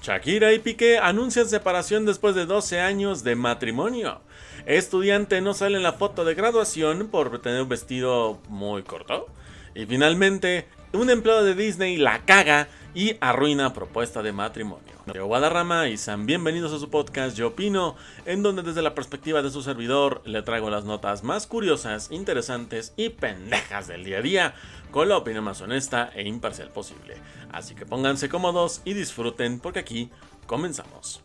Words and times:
Shakira 0.00 0.52
y 0.54 0.58
Piqué 0.58 0.98
anuncian 0.98 1.48
separación 1.48 2.06
después 2.06 2.34
de 2.34 2.46
12 2.46 2.80
años 2.80 3.22
de 3.22 3.36
matrimonio. 3.36 4.22
Estudiante 4.64 5.42
no 5.42 5.52
sale 5.52 5.76
en 5.76 5.82
la 5.82 5.92
foto 5.92 6.24
de 6.24 6.34
graduación 6.34 7.08
por 7.08 7.40
tener 7.42 7.62
un 7.62 7.68
vestido 7.68 8.40
muy 8.48 8.82
corto. 8.82 9.26
Y 9.74 9.84
finalmente, 9.84 10.66
un 10.94 11.10
empleado 11.10 11.44
de 11.44 11.54
Disney 11.54 11.98
la 11.98 12.24
caga 12.24 12.68
y 12.94 13.16
arruina 13.20 13.74
propuesta 13.74 14.22
de 14.22 14.32
matrimonio. 14.32 14.99
Yo 15.14 15.26
Guadarrama 15.26 15.88
y 15.88 15.96
sean 15.96 16.26
bienvenidos 16.26 16.72
a 16.72 16.78
su 16.78 16.88
podcast 16.88 17.36
Yo 17.36 17.48
Opino, 17.48 17.96
en 18.26 18.42
donde 18.42 18.62
desde 18.62 18.82
la 18.82 18.94
perspectiva 18.94 19.42
de 19.42 19.50
su 19.50 19.62
servidor 19.62 20.22
le 20.24 20.42
traigo 20.42 20.70
las 20.70 20.84
notas 20.84 21.24
más 21.24 21.46
curiosas, 21.46 22.10
interesantes 22.10 22.92
y 22.96 23.08
pendejas 23.08 23.88
del 23.88 24.04
día 24.04 24.18
a 24.18 24.22
día, 24.22 24.54
con 24.90 25.08
la 25.08 25.16
opinión 25.16 25.44
más 25.44 25.60
honesta 25.60 26.10
e 26.14 26.28
imparcial 26.28 26.68
posible. 26.68 27.16
Así 27.50 27.74
que 27.74 27.86
pónganse 27.86 28.28
cómodos 28.28 28.82
y 28.84 28.94
disfruten 28.94 29.58
porque 29.58 29.80
aquí 29.80 30.10
comenzamos. 30.46 31.22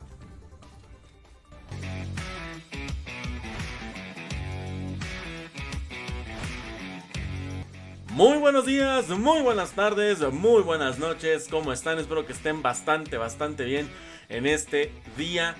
Muy 8.15 8.37
buenos 8.37 8.65
días, 8.65 9.09
muy 9.09 9.41
buenas 9.41 9.73
tardes, 9.73 10.21
muy 10.31 10.63
buenas 10.63 10.99
noches. 10.99 11.49
¿Cómo 11.51 11.73
están? 11.73 11.99
Espero 11.99 12.25
que 12.25 12.31
estén 12.31 12.61
bastante, 12.61 13.17
bastante 13.17 13.65
bien 13.65 13.89
en 14.29 14.45
este 14.45 14.93
día. 15.17 15.53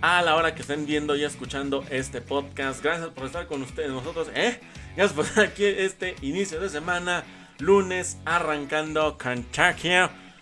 A 0.00 0.20
la 0.20 0.34
hora 0.34 0.56
que 0.56 0.62
estén 0.62 0.86
viendo 0.86 1.14
y 1.14 1.22
escuchando 1.22 1.84
este 1.88 2.20
podcast. 2.20 2.82
Gracias 2.82 3.10
por 3.10 3.26
estar 3.26 3.46
con 3.46 3.62
ustedes, 3.62 3.90
nosotros, 3.90 4.28
¿eh? 4.34 4.58
Gracias 4.96 5.12
por 5.12 5.24
estar 5.24 5.44
aquí 5.44 5.64
este 5.64 6.16
inicio 6.20 6.58
de 6.58 6.68
semana. 6.68 7.22
Lunes 7.60 8.18
arrancando 8.24 9.16
Kentucky. 9.16 9.90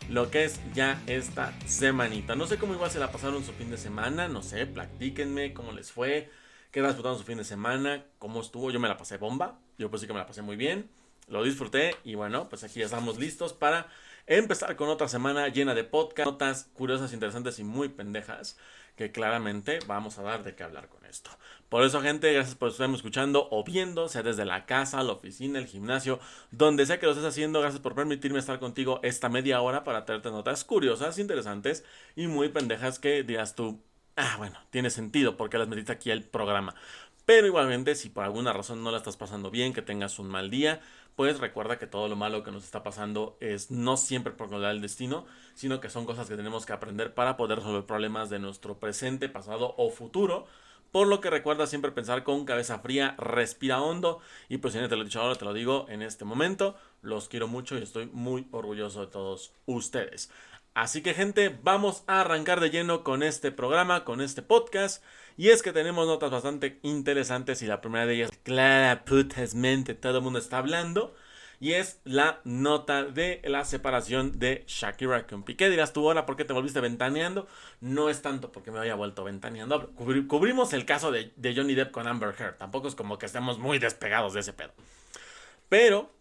Lo 0.09 0.31
que 0.31 0.45
es 0.45 0.59
ya 0.73 1.03
esta 1.07 1.53
semanita. 1.67 2.35
No 2.35 2.47
sé 2.47 2.57
cómo 2.57 2.73
igual 2.73 2.91
se 2.91 2.99
la 2.99 3.13
pasaron 3.13 3.45
su 3.45 3.53
fin 3.53 3.71
de 3.71 3.77
semana. 3.77 4.27
No 4.27 4.41
sé, 4.41 4.65
platíquenme 4.65 5.53
cómo 5.53 5.73
les 5.73 5.93
fue. 5.93 6.31
¿Qué 6.71 6.81
disputando 6.81 7.19
su 7.19 7.25
fin 7.25 7.37
de 7.37 7.45
semana? 7.45 8.07
¿Cómo 8.19 8.41
estuvo? 8.41 8.71
Yo 8.71 8.81
me 8.81 8.89
la 8.89 8.97
pasé 8.97 9.19
bomba. 9.19 9.59
Yo 9.77 9.91
pues 9.91 10.01
sí 10.01 10.07
que 10.07 10.15
me 10.15 10.19
la 10.19 10.27
pasé 10.27 10.41
muy 10.41 10.57
bien 10.57 10.89
lo 11.29 11.43
disfruté 11.43 11.97
y 12.05 12.15
bueno, 12.15 12.49
pues 12.49 12.65
aquí 12.65 12.81
ya 12.81 12.87
estamos 12.87 13.19
listos 13.19 13.53
para 13.53 13.89
empezar 14.27 14.77
con 14.77 14.89
otra 14.89 15.09
semana 15.09 15.49
llena 15.49 15.75
de 15.75 15.85
podcast, 15.85 16.27
notas 16.27 16.69
curiosas, 16.75 17.13
interesantes 17.13 17.59
y 17.59 17.65
muy 17.65 17.89
pendejas 17.89 18.59
que 18.99 19.13
claramente 19.13 19.79
vamos 19.87 20.19
a 20.19 20.23
dar 20.23 20.43
de 20.43 20.57
qué 20.57 20.65
hablar 20.65 20.89
con 20.89 21.05
esto. 21.05 21.31
Por 21.69 21.85
eso, 21.85 22.03
gente, 22.03 22.33
gracias 22.33 22.57
por 22.57 22.71
estarme 22.71 22.97
escuchando 22.97 23.47
o 23.53 23.63
viendo, 23.63 24.09
sea 24.09 24.25
desde 24.25 24.45
la 24.45 24.67
casa, 24.67 25.03
la 25.05 25.13
oficina, 25.13 25.61
el 25.61 25.67
gimnasio, 25.67 26.19
donde 26.51 26.85
sea 26.85 26.99
que 26.99 27.07
lo 27.07 27.13
estés 27.13 27.27
haciendo. 27.27 27.61
Gracias 27.61 27.81
por 27.81 27.95
permitirme 27.95 28.41
estar 28.41 28.59
contigo 28.59 28.99
esta 29.05 29.29
media 29.29 29.61
hora 29.61 29.85
para 29.85 30.05
traerte 30.05 30.31
notas 30.31 30.65
curiosas, 30.65 31.19
interesantes 31.19 31.85
y 32.17 32.27
muy 32.27 32.49
pendejas 32.49 32.99
que 32.99 33.23
dirás 33.23 33.55
tú, 33.55 33.81
ah, 34.17 34.35
bueno, 34.37 34.59
tiene 34.71 34.91
sentido 34.91 35.37
porque 35.37 35.59
las 35.59 35.69
metiste 35.69 35.93
aquí 35.93 36.11
al 36.11 36.25
programa. 36.25 36.75
Pero 37.25 37.47
igualmente, 37.47 37.95
si 37.95 38.09
por 38.09 38.25
alguna 38.25 38.53
razón 38.55 38.83
no 38.83 38.91
la 38.91 38.97
estás 38.97 39.17
pasando 39.17 39.51
bien, 39.51 39.75
que 39.75 39.83
tengas 39.83 40.19
un 40.19 40.29
mal 40.29 40.51
día, 40.51 40.81
pues 41.19 41.41
recuerda 41.41 41.81
que 41.81 41.89
todo 41.89 42.07
lo 42.07 42.15
malo 42.15 42.45
que 42.45 42.53
nos 42.53 42.63
está 42.63 42.85
pasando 42.85 43.37
es 43.41 43.73
no 43.73 43.97
siempre 43.97 44.33
por 44.33 44.55
el 44.55 44.81
destino, 44.81 45.27
sino 45.57 45.81
que 45.81 45.91
son 45.91 46.07
cosas 46.07 46.29
que 46.29 46.37
tenemos 46.37 46.65
que 46.65 46.73
aprender 46.73 47.13
para 47.13 47.37
poder 47.37 47.59
resolver 47.59 47.85
problemas 47.87 48.31
de 48.31 48.39
nuestro 48.39 48.79
presente, 48.79 49.29
pasado 49.29 49.75
o 49.79 49.91
futuro. 49.91 50.47
Por 50.93 51.09
lo 51.09 51.21
que 51.21 51.29
recuerda 51.29 51.67
siempre 51.67 51.91
pensar 51.91 52.23
con 52.23 52.45
cabeza 52.45 52.79
fría, 52.79 53.17
respira 53.19 53.83
hondo 53.83 54.21
y 54.49 54.59
pues 54.59 54.75
si 54.75 54.79
no 54.79 54.89
te 54.89 54.95
lo 54.95 55.03
he 55.03 55.07
dicho 55.07 55.21
ahora, 55.21 55.35
te 55.35 55.45
lo 55.45 55.53
digo 55.53 55.87
en 55.89 56.03
este 56.03 56.25
momento. 56.25 56.77
Los 57.03 57.29
quiero 57.29 57.49
mucho 57.49 57.77
y 57.77 57.83
estoy 57.83 58.07
muy 58.13 58.47
orgulloso 58.53 59.01
de 59.01 59.09
todos 59.11 59.53
ustedes. 59.67 60.31
Así 60.79 61.03
que 61.03 61.13
gente, 61.13 61.59
vamos 61.65 62.05
a 62.07 62.21
arrancar 62.21 62.61
de 62.61 62.71
lleno 62.71 63.03
con 63.03 63.25
este 63.25 63.51
programa, 63.51 64.05
con 64.05 64.21
este 64.21 64.43
podcast. 64.43 65.03
Y 65.37 65.49
es 65.49 65.61
que 65.61 65.73
tenemos 65.73 66.07
notas 66.07 66.31
bastante 66.31 66.79
interesantes 66.85 67.63
y 67.63 67.67
la 67.67 67.81
primera 67.81 68.07
de 68.07 68.15
ellas, 68.15 68.31
clara 68.45 69.03
mente, 69.57 69.95
todo 69.97 70.19
el 70.19 70.23
mundo 70.23 70.39
está 70.39 70.59
hablando. 70.59 71.17
Y 71.59 71.73
es 71.73 72.01
la 72.05 72.41
nota 72.45 73.03
de 73.03 73.43
la 73.45 73.65
separación 73.65 74.39
de 74.39 74.63
Shakira 74.69 75.27
con 75.27 75.43
Piqué. 75.43 75.69
Dirás 75.69 75.93
tú, 75.93 76.07
ahora, 76.07 76.27
¿por 76.27 76.37
qué 76.37 76.45
te 76.45 76.53
volviste 76.53 76.81
ventaneando? 76.81 77.49
No 77.81 78.09
es 78.09 78.23
tanto 78.23 78.53
porque 78.53 78.71
me 78.71 78.79
haya 78.79 78.95
vuelto 78.95 79.25
ventaneando. 79.25 79.91
cubrimos 80.29 80.73
el 80.75 80.85
caso 80.85 81.11
de, 81.11 81.33
de 81.35 81.57
Johnny 81.57 81.75
Depp 81.75 81.91
con 81.91 82.07
Amber 82.07 82.37
Heard. 82.39 82.57
Tampoco 82.57 82.87
es 82.87 82.95
como 82.95 83.19
que 83.19 83.27
estemos 83.27 83.59
muy 83.59 83.81
despegados 83.81 84.33
de 84.33 84.41
ese 84.41 84.53
pedo. 84.53 84.71
Pero 85.69 86.18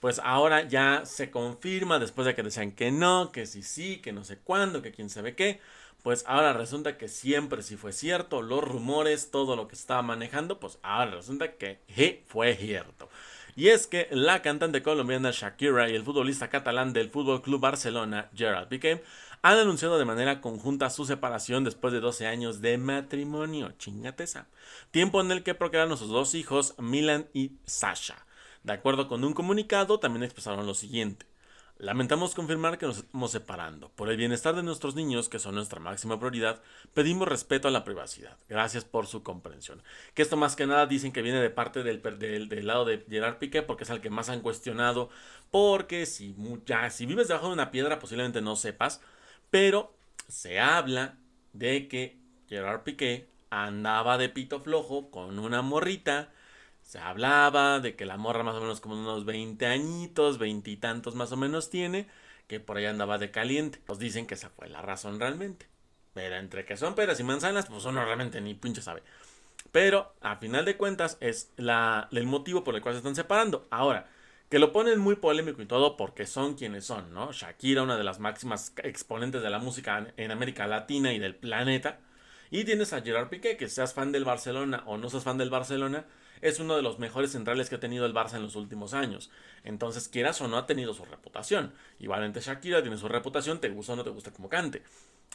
pues 0.00 0.20
ahora 0.24 0.66
ya 0.66 1.02
se 1.04 1.30
confirma 1.30 1.98
después 1.98 2.26
de 2.26 2.34
que 2.34 2.42
decían 2.42 2.72
que 2.72 2.90
no, 2.90 3.30
que 3.32 3.46
sí 3.46 3.62
sí, 3.62 3.98
que 3.98 4.12
no 4.12 4.24
sé 4.24 4.38
cuándo, 4.38 4.82
que 4.82 4.92
quién 4.92 5.10
sabe 5.10 5.34
qué. 5.34 5.60
Pues 6.02 6.24
ahora 6.26 6.54
resulta 6.54 6.96
que 6.96 7.08
siempre 7.08 7.62
sí 7.62 7.76
fue 7.76 7.92
cierto, 7.92 8.40
los 8.40 8.64
rumores, 8.64 9.30
todo 9.30 9.54
lo 9.54 9.68
que 9.68 9.74
estaba 9.74 10.00
manejando, 10.00 10.58
pues 10.58 10.78
ahora 10.82 11.10
resulta 11.10 11.52
que 11.52 11.78
fue 12.26 12.56
cierto. 12.56 13.10
Y 13.56 13.68
es 13.68 13.86
que 13.86 14.08
la 14.10 14.40
cantante 14.40 14.82
colombiana 14.82 15.32
Shakira 15.32 15.90
y 15.90 15.94
el 15.94 16.04
futbolista 16.04 16.48
catalán 16.48 16.94
del 16.94 17.10
Fútbol 17.10 17.42
Club 17.42 17.60
Barcelona, 17.60 18.30
Gerard 18.34 18.68
Piqué, 18.68 19.02
han 19.42 19.58
anunciado 19.58 19.98
de 19.98 20.04
manera 20.06 20.40
conjunta 20.40 20.88
su 20.88 21.04
separación 21.04 21.64
después 21.64 21.92
de 21.92 22.00
12 22.00 22.26
años 22.26 22.62
de 22.62 22.78
matrimonio. 22.78 23.72
Chingateza. 23.78 24.46
Tiempo 24.90 25.20
en 25.20 25.30
el 25.30 25.42
que 25.42 25.54
procrearon 25.54 25.96
sus 25.98 26.08
dos 26.08 26.34
hijos, 26.34 26.74
Milan 26.78 27.26
y 27.34 27.52
Sasha. 27.66 28.24
De 28.62 28.72
acuerdo 28.72 29.08
con 29.08 29.24
un 29.24 29.32
comunicado, 29.32 30.00
también 30.00 30.22
expresaron 30.22 30.66
lo 30.66 30.74
siguiente. 30.74 31.26
Lamentamos 31.80 32.34
confirmar 32.34 32.76
que 32.76 32.84
nos 32.84 32.98
estamos 32.98 33.30
separando. 33.30 33.88
Por 33.88 34.10
el 34.10 34.18
bienestar 34.18 34.54
de 34.54 34.62
nuestros 34.62 34.94
niños, 34.94 35.30
que 35.30 35.38
son 35.38 35.54
nuestra 35.54 35.80
máxima 35.80 36.18
prioridad, 36.18 36.60
pedimos 36.92 37.26
respeto 37.26 37.68
a 37.68 37.70
la 37.70 37.84
privacidad. 37.84 38.36
Gracias 38.50 38.84
por 38.84 39.06
su 39.06 39.22
comprensión. 39.22 39.82
Que 40.12 40.20
esto 40.20 40.36
más 40.36 40.56
que 40.56 40.66
nada 40.66 40.86
dicen 40.86 41.10
que 41.10 41.22
viene 41.22 41.40
de 41.40 41.48
parte 41.48 41.82
del, 41.82 42.02
del, 42.02 42.66
lado 42.66 42.84
de 42.84 43.02
Gerard 43.08 43.38
Piqué, 43.38 43.62
porque 43.62 43.84
es 43.84 43.90
el 43.90 44.02
que 44.02 44.10
más 44.10 44.28
han 44.28 44.42
cuestionado. 44.42 45.08
Porque 45.50 46.04
si, 46.04 46.36
ya, 46.66 46.90
si 46.90 47.06
vives 47.06 47.28
debajo 47.28 47.46
de 47.46 47.54
una 47.54 47.70
piedra, 47.70 47.98
posiblemente 47.98 48.42
no 48.42 48.56
sepas. 48.56 49.00
Pero 49.48 49.94
se 50.28 50.60
habla 50.60 51.16
de 51.54 51.88
que 51.88 52.18
Gerard 52.46 52.82
Piqué 52.82 53.26
andaba 53.48 54.18
de 54.18 54.28
pito 54.28 54.60
flojo 54.60 55.10
con 55.10 55.38
una 55.38 55.62
morrita 55.62 56.30
se 56.90 56.98
hablaba 56.98 57.78
de 57.78 57.94
que 57.94 58.04
la 58.04 58.16
morra 58.16 58.42
más 58.42 58.56
o 58.56 58.60
menos 58.60 58.80
como 58.80 58.96
unos 58.96 59.24
20 59.24 59.64
añitos, 59.64 60.38
veintitantos 60.38 61.14
más 61.14 61.30
o 61.30 61.36
menos 61.36 61.70
tiene, 61.70 62.08
que 62.48 62.58
por 62.58 62.78
ahí 62.78 62.86
andaba 62.86 63.16
de 63.16 63.30
caliente. 63.30 63.80
Pues 63.86 64.00
dicen 64.00 64.26
que 64.26 64.34
esa 64.34 64.50
fue 64.50 64.68
la 64.68 64.82
razón 64.82 65.20
realmente. 65.20 65.68
Pero 66.14 66.34
entre 66.34 66.64
que 66.64 66.76
son 66.76 66.96
peras 66.96 67.20
y 67.20 67.22
manzanas, 67.22 67.66
pues 67.66 67.84
uno 67.84 68.04
realmente 68.04 68.40
ni 68.40 68.54
pinche 68.54 68.82
sabe. 68.82 69.04
Pero 69.70 70.16
a 70.20 70.38
final 70.38 70.64
de 70.64 70.76
cuentas 70.76 71.16
es 71.20 71.52
la, 71.56 72.08
el 72.10 72.26
motivo 72.26 72.64
por 72.64 72.74
el 72.74 72.82
cual 72.82 72.94
se 72.94 72.98
están 72.98 73.14
separando. 73.14 73.68
Ahora, 73.70 74.08
que 74.48 74.58
lo 74.58 74.72
ponen 74.72 74.98
muy 74.98 75.14
polémico 75.14 75.62
y 75.62 75.66
todo 75.66 75.96
porque 75.96 76.26
son 76.26 76.54
quienes 76.54 76.86
son, 76.86 77.14
¿no? 77.14 77.30
Shakira, 77.30 77.84
una 77.84 77.98
de 77.98 78.02
las 78.02 78.18
máximas 78.18 78.72
exponentes 78.82 79.42
de 79.42 79.50
la 79.50 79.60
música 79.60 80.12
en 80.16 80.32
América 80.32 80.66
Latina 80.66 81.12
y 81.12 81.20
del 81.20 81.36
planeta. 81.36 82.00
Y 82.50 82.64
tienes 82.64 82.92
a 82.92 83.00
Gerard 83.00 83.28
Piqué, 83.28 83.56
que 83.56 83.68
seas 83.68 83.94
fan 83.94 84.10
del 84.10 84.24
Barcelona 84.24 84.82
o 84.86 84.98
no 84.98 85.08
seas 85.08 85.22
fan 85.22 85.38
del 85.38 85.50
Barcelona, 85.50 86.04
es 86.40 86.60
uno 86.60 86.76
de 86.76 86.82
los 86.82 86.98
mejores 86.98 87.32
centrales 87.32 87.68
que 87.68 87.76
ha 87.76 87.80
tenido 87.80 88.06
el 88.06 88.14
Barça 88.14 88.36
en 88.36 88.42
los 88.42 88.56
últimos 88.56 88.94
años. 88.94 89.30
Entonces, 89.64 90.08
quieras 90.08 90.40
o 90.40 90.48
no, 90.48 90.56
ha 90.56 90.66
tenido 90.66 90.94
su 90.94 91.04
reputación. 91.04 91.72
Igualmente 91.98 92.40
Shakira 92.40 92.82
tiene 92.82 92.96
su 92.96 93.08
reputación, 93.08 93.60
te 93.60 93.68
gusta 93.68 93.92
o 93.92 93.96
no 93.96 94.04
te 94.04 94.10
gusta 94.10 94.32
como 94.32 94.48
cante. 94.48 94.82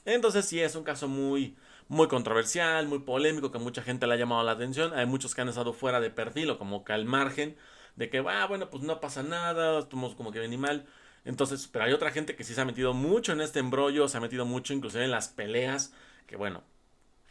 Entonces, 0.05 0.45
sí, 0.45 0.59
es 0.61 0.75
un 0.75 0.83
caso 0.83 1.07
muy, 1.07 1.55
muy 1.87 2.07
controversial, 2.07 2.87
muy 2.87 2.99
polémico, 2.99 3.51
que 3.51 3.59
mucha 3.59 3.81
gente 3.81 4.07
le 4.07 4.13
ha 4.13 4.17
llamado 4.17 4.43
la 4.43 4.51
atención. 4.51 4.93
Hay 4.93 5.05
muchos 5.05 5.33
que 5.33 5.41
han 5.41 5.49
estado 5.49 5.73
fuera 5.73 5.99
de 5.99 6.09
perfil 6.11 6.49
o 6.51 6.57
como 6.57 6.83
que 6.83 6.93
al 6.93 7.05
margen 7.05 7.55
de 7.95 8.09
que, 8.09 8.19
ah, 8.19 8.45
bueno, 8.47 8.69
pues 8.69 8.83
no 8.83 8.99
pasa 8.99 9.23
nada, 9.23 9.79
estamos 9.79 10.15
como 10.15 10.31
que 10.31 10.43
y 10.43 10.57
mal. 10.57 10.85
Entonces, 11.23 11.67
pero 11.71 11.85
hay 11.85 11.93
otra 11.93 12.11
gente 12.11 12.35
que 12.35 12.43
sí 12.43 12.53
se 12.53 12.61
ha 12.61 12.65
metido 12.65 12.93
mucho 12.93 13.33
en 13.33 13.41
este 13.41 13.59
embrollo, 13.59 14.07
se 14.07 14.17
ha 14.17 14.21
metido 14.21 14.45
mucho 14.45 14.73
inclusive 14.73 15.05
en 15.05 15.11
las 15.11 15.27
peleas, 15.29 15.91
que 16.27 16.35
bueno, 16.35 16.63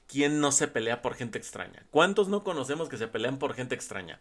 ¿Quién 0.06 0.40
no 0.40 0.52
se 0.52 0.68
pelea 0.68 1.02
por 1.02 1.14
gente 1.14 1.38
extraña? 1.38 1.84
¿Cuántos 1.90 2.28
no 2.28 2.44
conocemos 2.44 2.88
que 2.88 2.98
se 2.98 3.08
pelean 3.08 3.38
por 3.38 3.54
gente 3.54 3.74
extraña? 3.74 4.20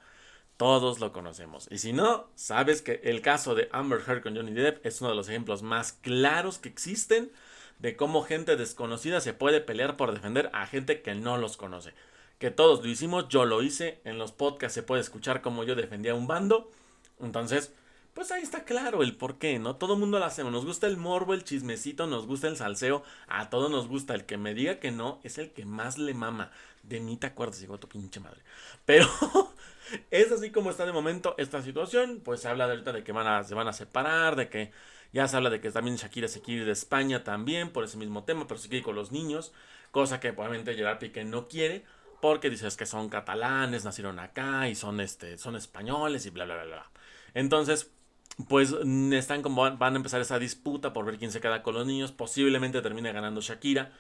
Todos 0.57 0.99
lo 0.99 1.11
conocemos. 1.11 1.67
Y 1.71 1.79
si 1.79 1.93
no, 1.93 2.29
sabes 2.35 2.81
que 2.81 3.01
el 3.03 3.21
caso 3.21 3.55
de 3.55 3.69
Amber 3.71 4.01
Heard 4.07 4.21
con 4.21 4.35
Johnny 4.35 4.53
Depp 4.53 4.85
es 4.85 5.01
uno 5.01 5.09
de 5.09 5.15
los 5.15 5.29
ejemplos 5.29 5.63
más 5.63 5.93
claros 5.93 6.57
que 6.59 6.69
existen 6.69 7.31
de 7.79 7.97
cómo 7.97 8.23
gente 8.23 8.55
desconocida 8.55 9.19
se 9.19 9.33
puede 9.33 9.59
pelear 9.59 9.97
por 9.97 10.13
defender 10.13 10.49
a 10.53 10.67
gente 10.67 11.01
que 11.01 11.15
no 11.15 11.37
los 11.37 11.57
conoce. 11.57 11.93
Que 12.39 12.51
todos 12.51 12.83
lo 12.83 12.89
hicimos, 12.89 13.27
yo 13.29 13.45
lo 13.45 13.61
hice, 13.61 13.99
en 14.05 14.17
los 14.17 14.31
podcasts 14.31 14.75
se 14.75 14.83
puede 14.83 15.01
escuchar 15.01 15.41
cómo 15.41 15.63
yo 15.63 15.75
defendía 15.75 16.13
a 16.13 16.15
un 16.15 16.27
bando. 16.27 16.71
Entonces, 17.19 17.73
pues 18.13 18.31
ahí 18.31 18.43
está 18.43 18.63
claro 18.65 19.01
el 19.03 19.15
por 19.17 19.37
qué, 19.39 19.59
¿no? 19.59 19.75
Todo 19.75 19.93
el 19.93 19.99
mundo 19.99 20.19
lo 20.19 20.25
hacemos. 20.25 20.51
Nos 20.51 20.65
gusta 20.65 20.87
el 20.87 20.97
morbo, 20.97 21.33
el 21.33 21.43
chismecito, 21.43 22.07
nos 22.07 22.27
gusta 22.27 22.47
el 22.47 22.57
salseo. 22.57 23.03
A 23.27 23.49
todos 23.49 23.71
nos 23.71 23.87
gusta. 23.87 24.13
El 24.15 24.25
que 24.25 24.37
me 24.37 24.53
diga 24.53 24.79
que 24.79 24.91
no 24.91 25.19
es 25.23 25.37
el 25.37 25.51
que 25.51 25.65
más 25.65 25.97
le 25.97 26.13
mama. 26.13 26.51
De 26.83 26.99
mí 26.99 27.17
te 27.17 27.27
acuerdas, 27.27 27.59
llegó 27.59 27.79
tu 27.79 27.87
pinche 27.87 28.19
madre. 28.19 28.41
Pero 28.85 29.07
es 30.11 30.31
así 30.31 30.51
como 30.51 30.69
está 30.69 30.85
de 30.85 30.91
momento 30.93 31.35
esta 31.37 31.61
situación. 31.61 32.21
Pues 32.23 32.41
se 32.41 32.47
habla 32.49 32.65
de 32.67 32.73
ahorita 32.73 32.91
de 32.93 33.03
que 33.03 33.11
van 33.11 33.27
a, 33.27 33.43
se 33.43 33.55
van 33.55 33.67
a 33.67 33.73
separar, 33.73 34.35
de 34.35 34.49
que 34.49 34.71
Ya 35.11 35.27
se 35.27 35.37
habla 35.37 35.49
de 35.49 35.61
que 35.61 35.71
también 35.71 35.97
Shakira 35.97 36.27
se 36.27 36.41
quiere 36.41 36.61
ir 36.61 36.65
de 36.65 36.73
España 36.73 37.23
también 37.23 37.71
por 37.71 37.83
ese 37.83 37.97
mismo 37.97 38.23
tema, 38.23 38.47
pero 38.47 38.59
se 38.59 38.67
quiere 38.67 38.79
ir 38.79 38.83
con 38.85 38.95
los 38.95 39.11
niños, 39.11 39.53
cosa 39.91 40.19
que 40.19 40.33
probablemente 40.33 40.73
Gerard 40.75 40.99
Piqué 40.99 41.23
no 41.23 41.47
quiere, 41.47 41.85
porque 42.19 42.49
dices 42.49 42.77
que 42.77 42.85
son 42.87 43.09
catalanes, 43.09 43.85
nacieron 43.85 44.19
acá 44.19 44.69
y 44.69 44.75
son, 44.75 44.99
este, 45.01 45.37
son 45.37 45.55
españoles 45.55 46.25
y 46.25 46.31
bla, 46.31 46.45
bla, 46.45 46.55
bla, 46.55 46.65
bla. 46.65 46.91
Entonces, 47.35 47.91
pues 48.47 48.73
están 49.11 49.41
como 49.41 49.61
van 49.77 49.93
a 49.93 49.97
empezar 49.97 50.21
esa 50.21 50.39
disputa 50.39 50.93
por 50.93 51.05
ver 51.05 51.17
quién 51.17 51.31
se 51.31 51.41
queda 51.41 51.63
con 51.63 51.75
los 51.75 51.85
niños. 51.85 52.11
Posiblemente 52.11 52.81
termine 52.81 53.11
ganando 53.11 53.41
Shakira 53.41 53.91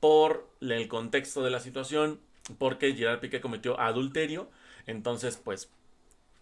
por 0.00 0.48
el 0.60 0.88
contexto 0.88 1.42
de 1.42 1.50
la 1.50 1.60
situación, 1.60 2.20
porque 2.58 2.94
Gerard 2.94 3.20
Piqué 3.20 3.40
cometió 3.40 3.78
adulterio. 3.78 4.50
Entonces, 4.86 5.36
pues, 5.36 5.70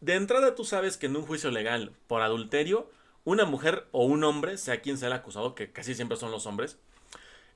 de 0.01 0.15
entrada 0.15 0.55
tú 0.55 0.65
sabes 0.65 0.97
que 0.97 1.07
en 1.07 1.17
un 1.17 1.27
juicio 1.27 1.51
legal 1.51 1.93
por 2.07 2.23
adulterio, 2.23 2.91
una 3.25 3.45
mujer 3.45 3.87
o 3.93 4.05
un 4.05 4.25
hombre, 4.25 4.57
sea 4.57 4.81
quien 4.81 4.97
sea 4.97 5.09
el 5.09 5.15
acusado, 5.15 5.55
que 5.55 5.73
casi 5.73 5.95
siempre 5.95 6.17
son 6.17 6.31
los 6.31 6.47
hombres, 6.47 6.79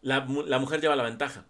la, 0.03 0.27
la 0.47 0.59
mujer 0.59 0.81
lleva 0.81 0.97
la 0.97 1.05
ventaja. 1.05 1.47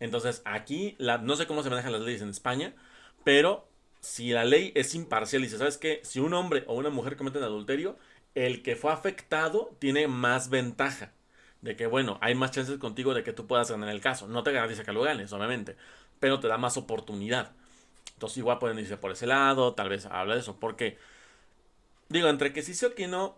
Entonces, 0.00 0.42
aquí, 0.44 0.96
la, 0.98 1.18
no 1.18 1.36
sé 1.36 1.46
cómo 1.46 1.62
se 1.62 1.70
manejan 1.70 1.92
las 1.92 2.00
leyes 2.00 2.22
en 2.22 2.30
España, 2.30 2.74
pero 3.22 3.68
si 4.02 4.30
la 4.32 4.44
ley 4.44 4.72
es 4.74 4.94
imparcial 4.94 5.42
y 5.42 5.46
dice, 5.46 5.58
¿sabes 5.58 5.78
qué? 5.78 6.00
Si 6.04 6.20
un 6.20 6.34
hombre 6.34 6.64
o 6.66 6.74
una 6.74 6.90
mujer 6.90 7.16
cometen 7.16 7.42
adulterio, 7.44 7.96
el 8.34 8.62
que 8.62 8.76
fue 8.76 8.92
afectado 8.92 9.74
tiene 9.78 10.08
más 10.08 10.50
ventaja. 10.50 11.12
De 11.62 11.76
que, 11.76 11.86
bueno, 11.86 12.18
hay 12.20 12.34
más 12.34 12.50
chances 12.50 12.78
contigo 12.78 13.14
de 13.14 13.22
que 13.22 13.32
tú 13.32 13.46
puedas 13.46 13.70
ganar 13.70 13.88
el 13.88 14.00
caso. 14.00 14.26
No 14.28 14.42
te 14.42 14.52
garantiza 14.52 14.84
que 14.84 14.92
lo 14.92 15.02
ganes, 15.02 15.32
obviamente, 15.32 15.76
pero 16.20 16.40
te 16.40 16.48
da 16.48 16.58
más 16.58 16.76
oportunidad. 16.76 17.52
Entonces, 18.14 18.38
igual 18.38 18.58
pueden 18.58 18.78
irse 18.80 18.96
por 18.96 19.12
ese 19.12 19.26
lado, 19.26 19.74
tal 19.74 19.88
vez 19.88 20.06
habla 20.06 20.34
de 20.34 20.40
eso, 20.40 20.58
porque, 20.60 20.98
digo, 22.08 22.28
entre 22.28 22.52
que 22.52 22.62
sí 22.62 22.84
o 22.84 22.94
que 22.94 23.08
no, 23.08 23.36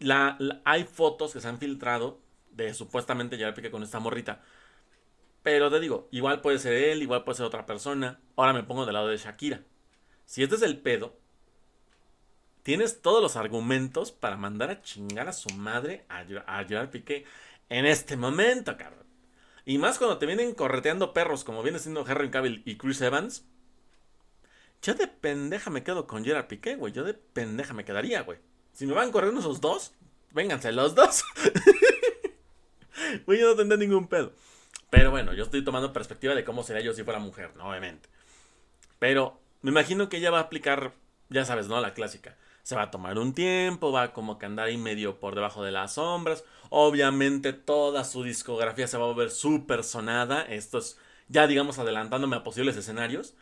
la, 0.00 0.38
hay 0.64 0.84
fotos 0.84 1.32
que 1.32 1.40
se 1.40 1.48
han 1.48 1.58
filtrado 1.58 2.18
de 2.52 2.74
supuestamente 2.74 3.38
ya 3.38 3.54
pique 3.54 3.70
con 3.70 3.82
esta 3.82 4.00
morrita. 4.00 4.42
Pero 5.42 5.70
te 5.70 5.80
digo, 5.80 6.08
igual 6.12 6.40
puede 6.40 6.58
ser 6.58 6.74
él, 6.74 7.02
igual 7.02 7.24
puede 7.24 7.36
ser 7.38 7.46
otra 7.46 7.66
persona. 7.66 8.20
Ahora 8.36 8.52
me 8.52 8.62
pongo 8.62 8.84
del 8.86 8.94
lado 8.94 9.08
de 9.08 9.16
Shakira. 9.16 9.62
Si 10.28 10.42
este 10.42 10.56
es 10.56 10.62
el 10.62 10.76
pedo, 10.76 11.16
tienes 12.62 13.00
todos 13.00 13.22
los 13.22 13.36
argumentos 13.36 14.12
para 14.12 14.36
mandar 14.36 14.68
a 14.68 14.82
chingar 14.82 15.26
a 15.26 15.32
su 15.32 15.48
madre 15.54 16.04
a, 16.10 16.18
a 16.46 16.64
Gerard 16.64 16.90
Piqué 16.90 17.24
en 17.70 17.86
este 17.86 18.14
momento, 18.18 18.76
cabrón. 18.76 19.06
Y 19.64 19.78
más 19.78 19.96
cuando 19.96 20.18
te 20.18 20.26
vienen 20.26 20.54
correteando 20.54 21.14
perros 21.14 21.44
como 21.44 21.62
viene 21.62 21.78
siendo 21.78 22.06
Henry 22.06 22.30
Cavill 22.30 22.60
y 22.66 22.76
Chris 22.76 23.00
Evans. 23.00 23.46
Yo 24.82 24.92
de 24.92 25.08
pendeja 25.08 25.70
me 25.70 25.82
quedo 25.82 26.06
con 26.06 26.26
Gerard 26.26 26.46
Piqué, 26.46 26.76
güey. 26.76 26.92
Yo 26.92 27.04
de 27.04 27.14
pendeja 27.14 27.72
me 27.72 27.86
quedaría, 27.86 28.20
güey. 28.20 28.38
Si 28.74 28.84
me 28.84 28.92
van 28.92 29.10
corriendo 29.10 29.40
esos 29.40 29.62
dos, 29.62 29.94
vénganse 30.32 30.72
los 30.72 30.94
dos. 30.94 31.24
Güey, 33.24 33.40
yo 33.40 33.48
no 33.48 33.56
tendré 33.56 33.78
ningún 33.78 34.08
pedo. 34.08 34.32
Pero 34.90 35.10
bueno, 35.10 35.32
yo 35.32 35.44
estoy 35.44 35.64
tomando 35.64 35.94
perspectiva 35.94 36.34
de 36.34 36.44
cómo 36.44 36.62
sería 36.62 36.82
yo 36.82 36.92
si 36.92 37.04
fuera 37.04 37.18
mujer, 37.18 37.56
¿no? 37.56 37.70
Obviamente. 37.70 38.10
Pero 38.98 39.40
me 39.62 39.70
imagino 39.70 40.08
que 40.08 40.18
ella 40.18 40.30
va 40.30 40.38
a 40.38 40.42
aplicar, 40.42 40.94
ya 41.28 41.44
sabes, 41.44 41.68
¿no? 41.68 41.80
La 41.80 41.94
clásica. 41.94 42.36
Se 42.62 42.76
va 42.76 42.82
a 42.82 42.90
tomar 42.90 43.18
un 43.18 43.32
tiempo, 43.32 43.92
va 43.92 44.12
como 44.12 44.38
que 44.38 44.46
andar 44.46 44.66
ahí 44.66 44.76
medio 44.76 45.18
por 45.18 45.34
debajo 45.34 45.64
de 45.64 45.72
las 45.72 45.94
sombras. 45.94 46.44
Obviamente 46.68 47.52
toda 47.52 48.04
su 48.04 48.22
discografía 48.22 48.86
se 48.86 48.98
va 48.98 49.04
a 49.04 49.08
volver 49.08 49.30
súper 49.30 49.84
sonada. 49.84 50.42
Esto 50.42 50.78
es 50.78 50.98
ya, 51.28 51.46
digamos, 51.46 51.78
adelantándome 51.78 52.36
a 52.36 52.44
posibles 52.44 52.76
escenarios. 52.76 53.34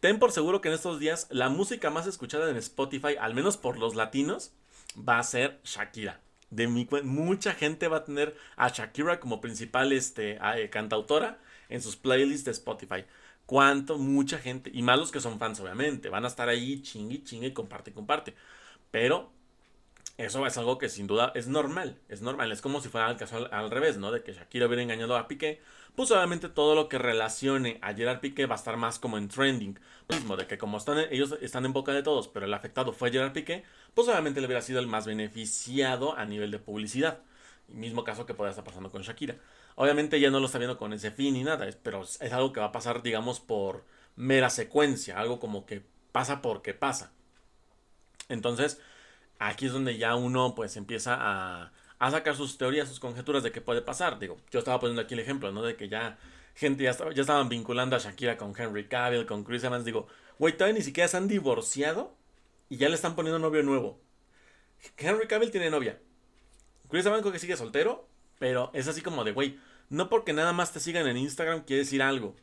Ten 0.00 0.18
por 0.18 0.32
seguro 0.32 0.62
que 0.62 0.68
en 0.68 0.74
estos 0.74 0.98
días 0.98 1.26
la 1.30 1.50
música 1.50 1.90
más 1.90 2.06
escuchada 2.06 2.50
en 2.50 2.56
Spotify, 2.56 3.16
al 3.20 3.34
menos 3.34 3.58
por 3.58 3.78
los 3.78 3.94
latinos, 3.94 4.52
va 4.96 5.18
a 5.18 5.22
ser 5.22 5.60
Shakira. 5.62 6.20
De 6.48 6.66
mi 6.66 6.88
mucha 7.04 7.52
gente 7.52 7.86
va 7.88 7.98
a 7.98 8.04
tener 8.04 8.34
a 8.56 8.68
Shakira 8.70 9.20
como 9.20 9.40
principal 9.40 9.92
este, 9.92 10.38
eh, 10.42 10.70
cantautora 10.70 11.38
en 11.68 11.82
sus 11.82 11.96
playlists 11.96 12.46
de 12.46 12.50
Spotify 12.52 13.04
cuánto, 13.50 13.98
mucha 13.98 14.38
gente, 14.38 14.70
y 14.72 14.80
más 14.80 14.96
los 14.96 15.10
que 15.10 15.20
son 15.20 15.40
fans, 15.40 15.58
obviamente, 15.58 16.08
van 16.08 16.24
a 16.24 16.28
estar 16.28 16.48
ahí 16.48 16.82
chingue, 16.82 17.24
chingue, 17.24 17.52
comparte, 17.52 17.92
comparte. 17.92 18.32
Pero 18.92 19.32
eso 20.18 20.46
es 20.46 20.56
algo 20.56 20.78
que 20.78 20.88
sin 20.88 21.08
duda 21.08 21.32
es 21.34 21.48
normal, 21.48 21.98
es 22.08 22.22
normal, 22.22 22.52
es 22.52 22.60
como 22.60 22.80
si 22.80 22.88
fuera 22.88 23.10
el 23.10 23.16
caso 23.16 23.48
al, 23.50 23.70
revés, 23.72 23.98
¿no? 23.98 24.12
De 24.12 24.22
que 24.22 24.34
Shakira 24.34 24.66
hubiera 24.66 24.84
engañado 24.84 25.16
a 25.16 25.26
Piqué, 25.26 25.60
pues 25.96 26.12
obviamente 26.12 26.48
todo 26.48 26.76
lo 26.76 26.88
que 26.88 26.98
relacione 26.98 27.80
a 27.82 27.92
Gerard 27.92 28.20
Piqué 28.20 28.46
va 28.46 28.54
a 28.54 28.58
estar 28.58 28.76
más 28.76 29.00
como 29.00 29.18
en 29.18 29.26
trending. 29.26 29.80
Mismo, 30.08 30.36
de 30.36 30.46
que 30.46 30.56
como 30.56 30.78
están, 30.78 30.98
ellos 31.10 31.36
están 31.40 31.64
en 31.64 31.72
boca 31.72 31.92
de 31.92 32.04
todos, 32.04 32.28
pero 32.28 32.46
el 32.46 32.54
afectado 32.54 32.92
fue 32.92 33.10
Gerard 33.10 33.32
Piqué, 33.32 33.64
pues 33.94 34.06
obviamente 34.06 34.40
le 34.40 34.46
hubiera 34.46 34.62
sido 34.62 34.78
el 34.78 34.86
más 34.86 35.06
beneficiado 35.06 36.16
a 36.16 36.24
nivel 36.24 36.52
de 36.52 36.60
publicidad. 36.60 37.18
Mismo 37.66 38.04
caso 38.04 38.26
que 38.26 38.34
pueda 38.34 38.50
estar 38.50 38.64
pasando 38.64 38.92
con 38.92 39.02
Shakira. 39.02 39.34
Obviamente 39.80 40.20
ya 40.20 40.30
no 40.30 40.40
lo 40.40 40.44
está 40.44 40.58
viendo 40.58 40.76
con 40.76 40.92
ese 40.92 41.10
fin 41.10 41.32
ni 41.32 41.42
nada, 41.42 41.66
pero 41.82 42.02
es 42.02 42.32
algo 42.34 42.52
que 42.52 42.60
va 42.60 42.66
a 42.66 42.72
pasar, 42.72 43.02
digamos, 43.02 43.40
por 43.40 43.86
mera 44.14 44.50
secuencia, 44.50 45.18
algo 45.18 45.40
como 45.40 45.64
que 45.64 45.82
pasa 46.12 46.42
porque 46.42 46.74
pasa. 46.74 47.12
Entonces, 48.28 48.78
aquí 49.38 49.64
es 49.64 49.72
donde 49.72 49.96
ya 49.96 50.16
uno 50.16 50.54
pues 50.54 50.76
empieza 50.76 51.16
a, 51.18 51.72
a 51.98 52.10
sacar 52.10 52.36
sus 52.36 52.58
teorías, 52.58 52.90
sus 52.90 53.00
conjeturas 53.00 53.42
de 53.42 53.52
qué 53.52 53.62
puede 53.62 53.80
pasar. 53.80 54.18
Digo, 54.18 54.36
yo 54.50 54.58
estaba 54.58 54.78
poniendo 54.78 55.00
aquí 55.00 55.14
el 55.14 55.20
ejemplo, 55.20 55.50
¿no? 55.50 55.62
De 55.62 55.76
que 55.76 55.88
ya 55.88 56.18
gente 56.54 56.84
ya, 56.84 56.90
estaba, 56.90 57.14
ya 57.14 57.22
estaban 57.22 57.48
vinculando 57.48 57.96
a 57.96 58.00
Shakira 58.00 58.36
con 58.36 58.52
Henry 58.54 58.86
Cavill, 58.86 59.24
con 59.24 59.44
Chris 59.44 59.64
Evans. 59.64 59.86
Digo, 59.86 60.08
güey, 60.38 60.58
todavía 60.58 60.76
ni 60.78 60.84
siquiera 60.84 61.08
se 61.08 61.16
han 61.16 61.26
divorciado 61.26 62.14
y 62.68 62.76
ya 62.76 62.90
le 62.90 62.96
están 62.96 63.16
poniendo 63.16 63.38
novio 63.38 63.62
nuevo. 63.62 63.98
Henry 64.98 65.26
Cavill 65.26 65.50
tiene 65.50 65.70
novia. 65.70 65.98
Chris 66.90 67.06
Evans 67.06 67.22
creo 67.22 67.32
que 67.32 67.38
sigue 67.38 67.56
soltero, 67.56 68.06
pero 68.38 68.70
es 68.74 68.86
así 68.86 69.00
como 69.00 69.24
de, 69.24 69.32
güey, 69.32 69.58
no 69.90 70.08
porque 70.08 70.32
nada 70.32 70.52
más 70.52 70.72
te 70.72 70.80
sigan 70.80 71.06
en 71.06 71.18
Instagram 71.18 71.64
quiere 71.64 71.82
decir 71.82 72.00
algo. 72.00 72.36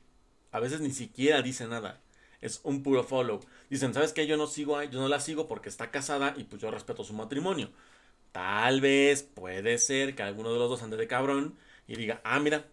A 0.52 0.60
veces 0.60 0.82
ni 0.82 0.92
siquiera 0.92 1.42
dice 1.42 1.68
nada. 1.68 2.02
Es 2.42 2.60
un 2.64 2.84
puro 2.84 3.04
follow. 3.04 3.40
Dicen, 3.70 3.94
¿sabes 3.94 4.14
qué? 4.14 4.28
Yo 4.28 4.38
no 4.38 4.48
sigo, 4.48 4.82
yo 4.84 5.00
no 5.00 5.08
la 5.08 5.20
sigo 5.20 5.48
porque 5.48 5.70
está 5.70 5.90
casada 5.90 6.34
y 6.38 6.44
pues 6.44 6.62
yo 6.62 6.70
respeto 6.70 7.04
su 7.04 7.14
matrimonio. 7.14 7.72
Tal 8.32 8.82
vez 8.82 9.24
puede 9.24 9.78
ser 9.80 10.14
que 10.14 10.24
alguno 10.24 10.54
de 10.54 10.60
los 10.60 10.70
dos 10.70 10.84
ande 10.84 10.98
de 10.98 11.08
cabrón 11.08 11.58
y 11.88 11.96
diga, 11.96 12.22
ah, 12.24 12.40
mira, 12.40 12.66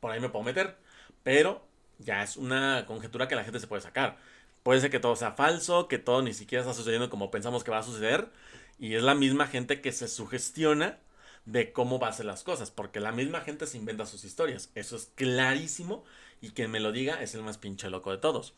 por 0.00 0.10
ahí 0.10 0.20
me 0.20 0.28
puedo 0.28 0.44
meter. 0.44 0.76
Pero 1.22 1.64
ya 1.98 2.22
es 2.22 2.36
una 2.36 2.84
conjetura 2.86 3.28
que 3.28 3.36
la 3.36 3.44
gente 3.44 3.60
se 3.60 3.68
puede 3.68 3.82
sacar. 3.82 4.18
Puede 4.64 4.80
ser 4.80 4.90
que 4.90 5.00
todo 5.00 5.16
sea 5.16 5.32
falso, 5.32 5.88
que 5.88 5.98
todo 5.98 6.22
ni 6.22 6.34
siquiera 6.34 6.62
está 6.62 6.74
sucediendo 6.74 7.08
como 7.08 7.30
pensamos 7.30 7.64
que 7.64 7.70
va 7.70 7.78
a 7.78 7.82
suceder. 7.84 8.30
Y 8.78 8.94
es 8.94 9.02
la 9.02 9.14
misma 9.14 9.46
gente 9.46 9.80
que 9.80 9.92
se 9.92 10.08
sugestiona 10.08 10.98
de 11.44 11.72
cómo 11.72 11.98
va 11.98 12.08
a 12.08 12.12
ser 12.12 12.26
las 12.26 12.44
cosas, 12.44 12.70
porque 12.70 13.00
la 13.00 13.12
misma 13.12 13.40
gente 13.40 13.66
se 13.66 13.78
inventa 13.78 14.06
sus 14.06 14.24
historias. 14.24 14.70
Eso 14.74 14.96
es 14.96 15.10
clarísimo 15.14 16.04
y 16.40 16.50
quien 16.50 16.70
me 16.70 16.80
lo 16.80 16.92
diga 16.92 17.22
es 17.22 17.34
el 17.34 17.42
más 17.42 17.58
pinche 17.58 17.90
loco 17.90 18.10
de 18.10 18.18
todos. 18.18 18.54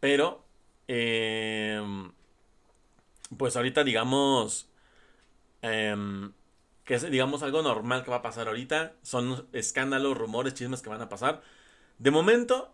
Pero, 0.00 0.44
em, 0.88 2.12
pues 3.36 3.56
ahorita 3.56 3.84
digamos, 3.84 4.68
em, 5.62 6.32
que 6.84 6.94
es 6.94 7.10
digamos 7.10 7.42
algo 7.42 7.62
normal 7.62 8.04
que 8.04 8.10
va 8.10 8.18
a 8.18 8.22
pasar 8.22 8.48
ahorita, 8.48 8.94
son 9.02 9.46
escándalos, 9.52 10.16
rumores, 10.16 10.54
chismes 10.54 10.82
que 10.82 10.90
van 10.90 11.02
a 11.02 11.08
pasar. 11.08 11.42
De 11.98 12.10
momento, 12.10 12.72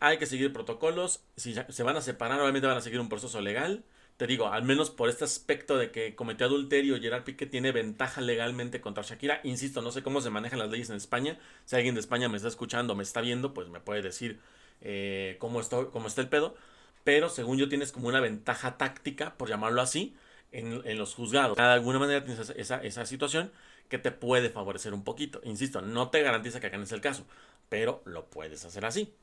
hay 0.00 0.18
que 0.18 0.26
seguir 0.26 0.52
protocolos, 0.52 1.22
si 1.36 1.54
se 1.54 1.82
van 1.82 1.96
a 1.96 2.00
separar, 2.02 2.40
obviamente 2.40 2.68
van 2.68 2.78
a 2.78 2.80
seguir 2.82 3.00
un 3.00 3.08
proceso 3.08 3.40
legal 3.40 3.84
te 4.18 4.26
digo, 4.26 4.48
al 4.48 4.64
menos 4.64 4.90
por 4.90 5.08
este 5.08 5.24
aspecto 5.24 5.78
de 5.78 5.92
que 5.92 6.16
cometió 6.16 6.46
adulterio, 6.46 7.00
Gerard 7.00 7.22
Piqué 7.22 7.46
tiene 7.46 7.70
ventaja 7.70 8.20
legalmente 8.20 8.80
contra 8.80 9.04
Shakira. 9.04 9.40
Insisto, 9.44 9.80
no 9.80 9.92
sé 9.92 10.02
cómo 10.02 10.20
se 10.20 10.28
manejan 10.28 10.58
las 10.58 10.70
leyes 10.70 10.90
en 10.90 10.96
España. 10.96 11.38
Si 11.66 11.76
alguien 11.76 11.94
de 11.94 12.00
España 12.00 12.28
me 12.28 12.36
está 12.36 12.48
escuchando, 12.48 12.96
me 12.96 13.04
está 13.04 13.20
viendo, 13.20 13.54
pues 13.54 13.68
me 13.68 13.78
puede 13.78 14.02
decir 14.02 14.40
eh, 14.80 15.36
cómo, 15.38 15.60
está, 15.60 15.84
cómo 15.92 16.08
está 16.08 16.20
el 16.20 16.28
pedo. 16.28 16.56
Pero 17.04 17.28
según 17.28 17.58
yo 17.58 17.68
tienes 17.68 17.92
como 17.92 18.08
una 18.08 18.18
ventaja 18.18 18.76
táctica, 18.76 19.36
por 19.36 19.48
llamarlo 19.48 19.80
así, 19.82 20.16
en, 20.50 20.98
los 20.98 21.14
juzgados. 21.14 21.56
De 21.56 21.62
alguna 21.62 22.00
manera 22.00 22.24
tienes 22.24 22.50
esa, 22.56 22.82
esa 22.82 23.06
situación 23.06 23.52
que 23.88 23.98
te 23.98 24.10
puede 24.10 24.50
favorecer 24.50 24.94
un 24.94 25.04
poquito. 25.04 25.40
Insisto, 25.44 25.80
no 25.80 26.10
te 26.10 26.22
garantiza 26.22 26.58
que 26.58 26.70
ganes 26.70 26.90
el 26.90 27.00
caso, 27.00 27.24
pero 27.68 28.02
lo 28.04 28.26
puedes 28.26 28.64
hacer 28.64 28.84
así. 28.84 29.14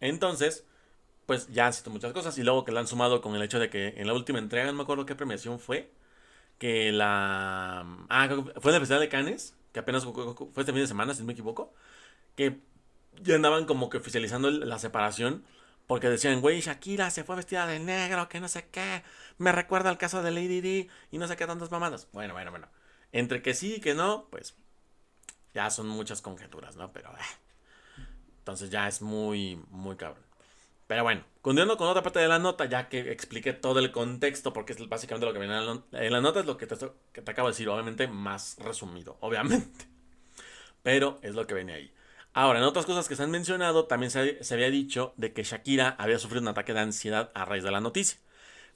Entonces, 0.00 0.64
pues 1.26 1.48
ya 1.48 1.66
han 1.66 1.72
sido 1.72 1.90
muchas 1.90 2.12
cosas. 2.12 2.36
Y 2.38 2.42
luego 2.42 2.64
que 2.64 2.72
la 2.72 2.80
han 2.80 2.86
sumado 2.86 3.20
con 3.20 3.34
el 3.34 3.42
hecho 3.42 3.58
de 3.58 3.70
que 3.70 3.94
en 3.96 4.06
la 4.06 4.14
última 4.14 4.38
entrega, 4.38 4.66
no 4.66 4.74
me 4.74 4.82
acuerdo 4.82 5.06
qué 5.06 5.14
premiación 5.14 5.58
fue, 5.58 5.90
que 6.58 6.92
la... 6.92 7.86
Ah, 8.08 8.28
fue 8.60 8.72
en 8.72 8.74
el 8.76 8.80
Festival 8.80 9.00
de 9.00 9.08
Cannes, 9.08 9.54
que 9.72 9.80
apenas 9.80 10.04
fue 10.04 10.24
este 10.56 10.72
fin 10.72 10.82
de 10.82 10.86
semana, 10.86 11.14
si 11.14 11.20
no 11.20 11.26
me 11.26 11.32
equivoco, 11.32 11.72
que 12.36 12.60
ya 13.22 13.34
andaban 13.36 13.64
como 13.66 13.90
que 13.90 13.98
oficializando 13.98 14.50
la 14.50 14.78
separación. 14.78 15.44
Porque 15.86 16.08
decían, 16.08 16.40
güey, 16.40 16.60
Shakira 16.60 17.10
se 17.10 17.24
fue 17.24 17.36
vestida 17.36 17.66
de 17.66 17.78
negro, 17.78 18.28
que 18.28 18.40
no 18.40 18.48
sé 18.48 18.68
qué. 18.70 19.02
Me 19.36 19.52
recuerda 19.52 19.90
al 19.90 19.98
caso 19.98 20.22
de 20.22 20.30
Lady 20.30 20.62
D 20.62 20.88
y 21.10 21.18
no 21.18 21.28
sé 21.28 21.36
qué 21.36 21.46
tantas 21.46 21.70
mamadas. 21.70 22.08
Bueno, 22.12 22.32
bueno, 22.32 22.50
bueno. 22.50 22.68
Entre 23.12 23.42
que 23.42 23.52
sí 23.52 23.74
y 23.74 23.80
que 23.80 23.94
no, 23.94 24.26
pues 24.30 24.56
ya 25.52 25.68
son 25.70 25.88
muchas 25.88 26.22
conjeturas, 26.22 26.76
¿no? 26.76 26.90
Pero... 26.92 27.10
Eh. 27.10 27.44
Entonces 28.38 28.68
ya 28.70 28.86
es 28.88 29.00
muy, 29.00 29.62
muy 29.70 29.96
cabrón. 29.96 30.22
Pero 30.86 31.02
bueno, 31.02 31.24
continuando 31.40 31.76
con 31.76 31.88
otra 31.88 32.02
parte 32.02 32.18
de 32.18 32.28
la 32.28 32.38
nota, 32.38 32.66
ya 32.66 32.88
que 32.88 33.12
expliqué 33.12 33.52
todo 33.52 33.78
el 33.78 33.90
contexto, 33.90 34.52
porque 34.52 34.74
es 34.74 34.88
básicamente 34.88 35.26
lo 35.26 35.32
que 35.32 35.38
viene 35.38 35.56
en 35.56 36.12
la, 36.12 36.20
nota, 36.20 36.40
es 36.40 36.46
lo 36.46 36.56
que 36.56 36.66
te, 36.66 36.74
acabo 37.30 37.48
de 37.48 37.52
decir, 37.52 37.68
obviamente 37.68 38.06
más 38.06 38.56
resumido, 38.58 39.16
obviamente. 39.20 39.86
Pero 40.82 41.18
es 41.22 41.34
lo 41.34 41.46
que 41.46 41.54
viene 41.54 41.74
ahí. 41.74 41.94
Ahora, 42.34 42.58
en 42.58 42.64
otras 42.64 42.84
cosas 42.84 43.08
que 43.08 43.16
se 43.16 43.22
han 43.22 43.30
mencionado, 43.30 43.86
también 43.86 44.10
se, 44.10 44.42
se 44.42 44.54
había 44.54 44.70
dicho 44.70 45.14
de 45.16 45.32
que 45.32 45.44
Shakira 45.44 45.96
había 45.98 46.18
sufrido 46.18 46.42
un 46.42 46.48
ataque 46.48 46.74
de 46.74 46.80
ansiedad 46.80 47.30
a 47.34 47.44
raíz 47.44 47.62
de 47.62 47.70
la 47.70 47.80
noticia 47.80 48.18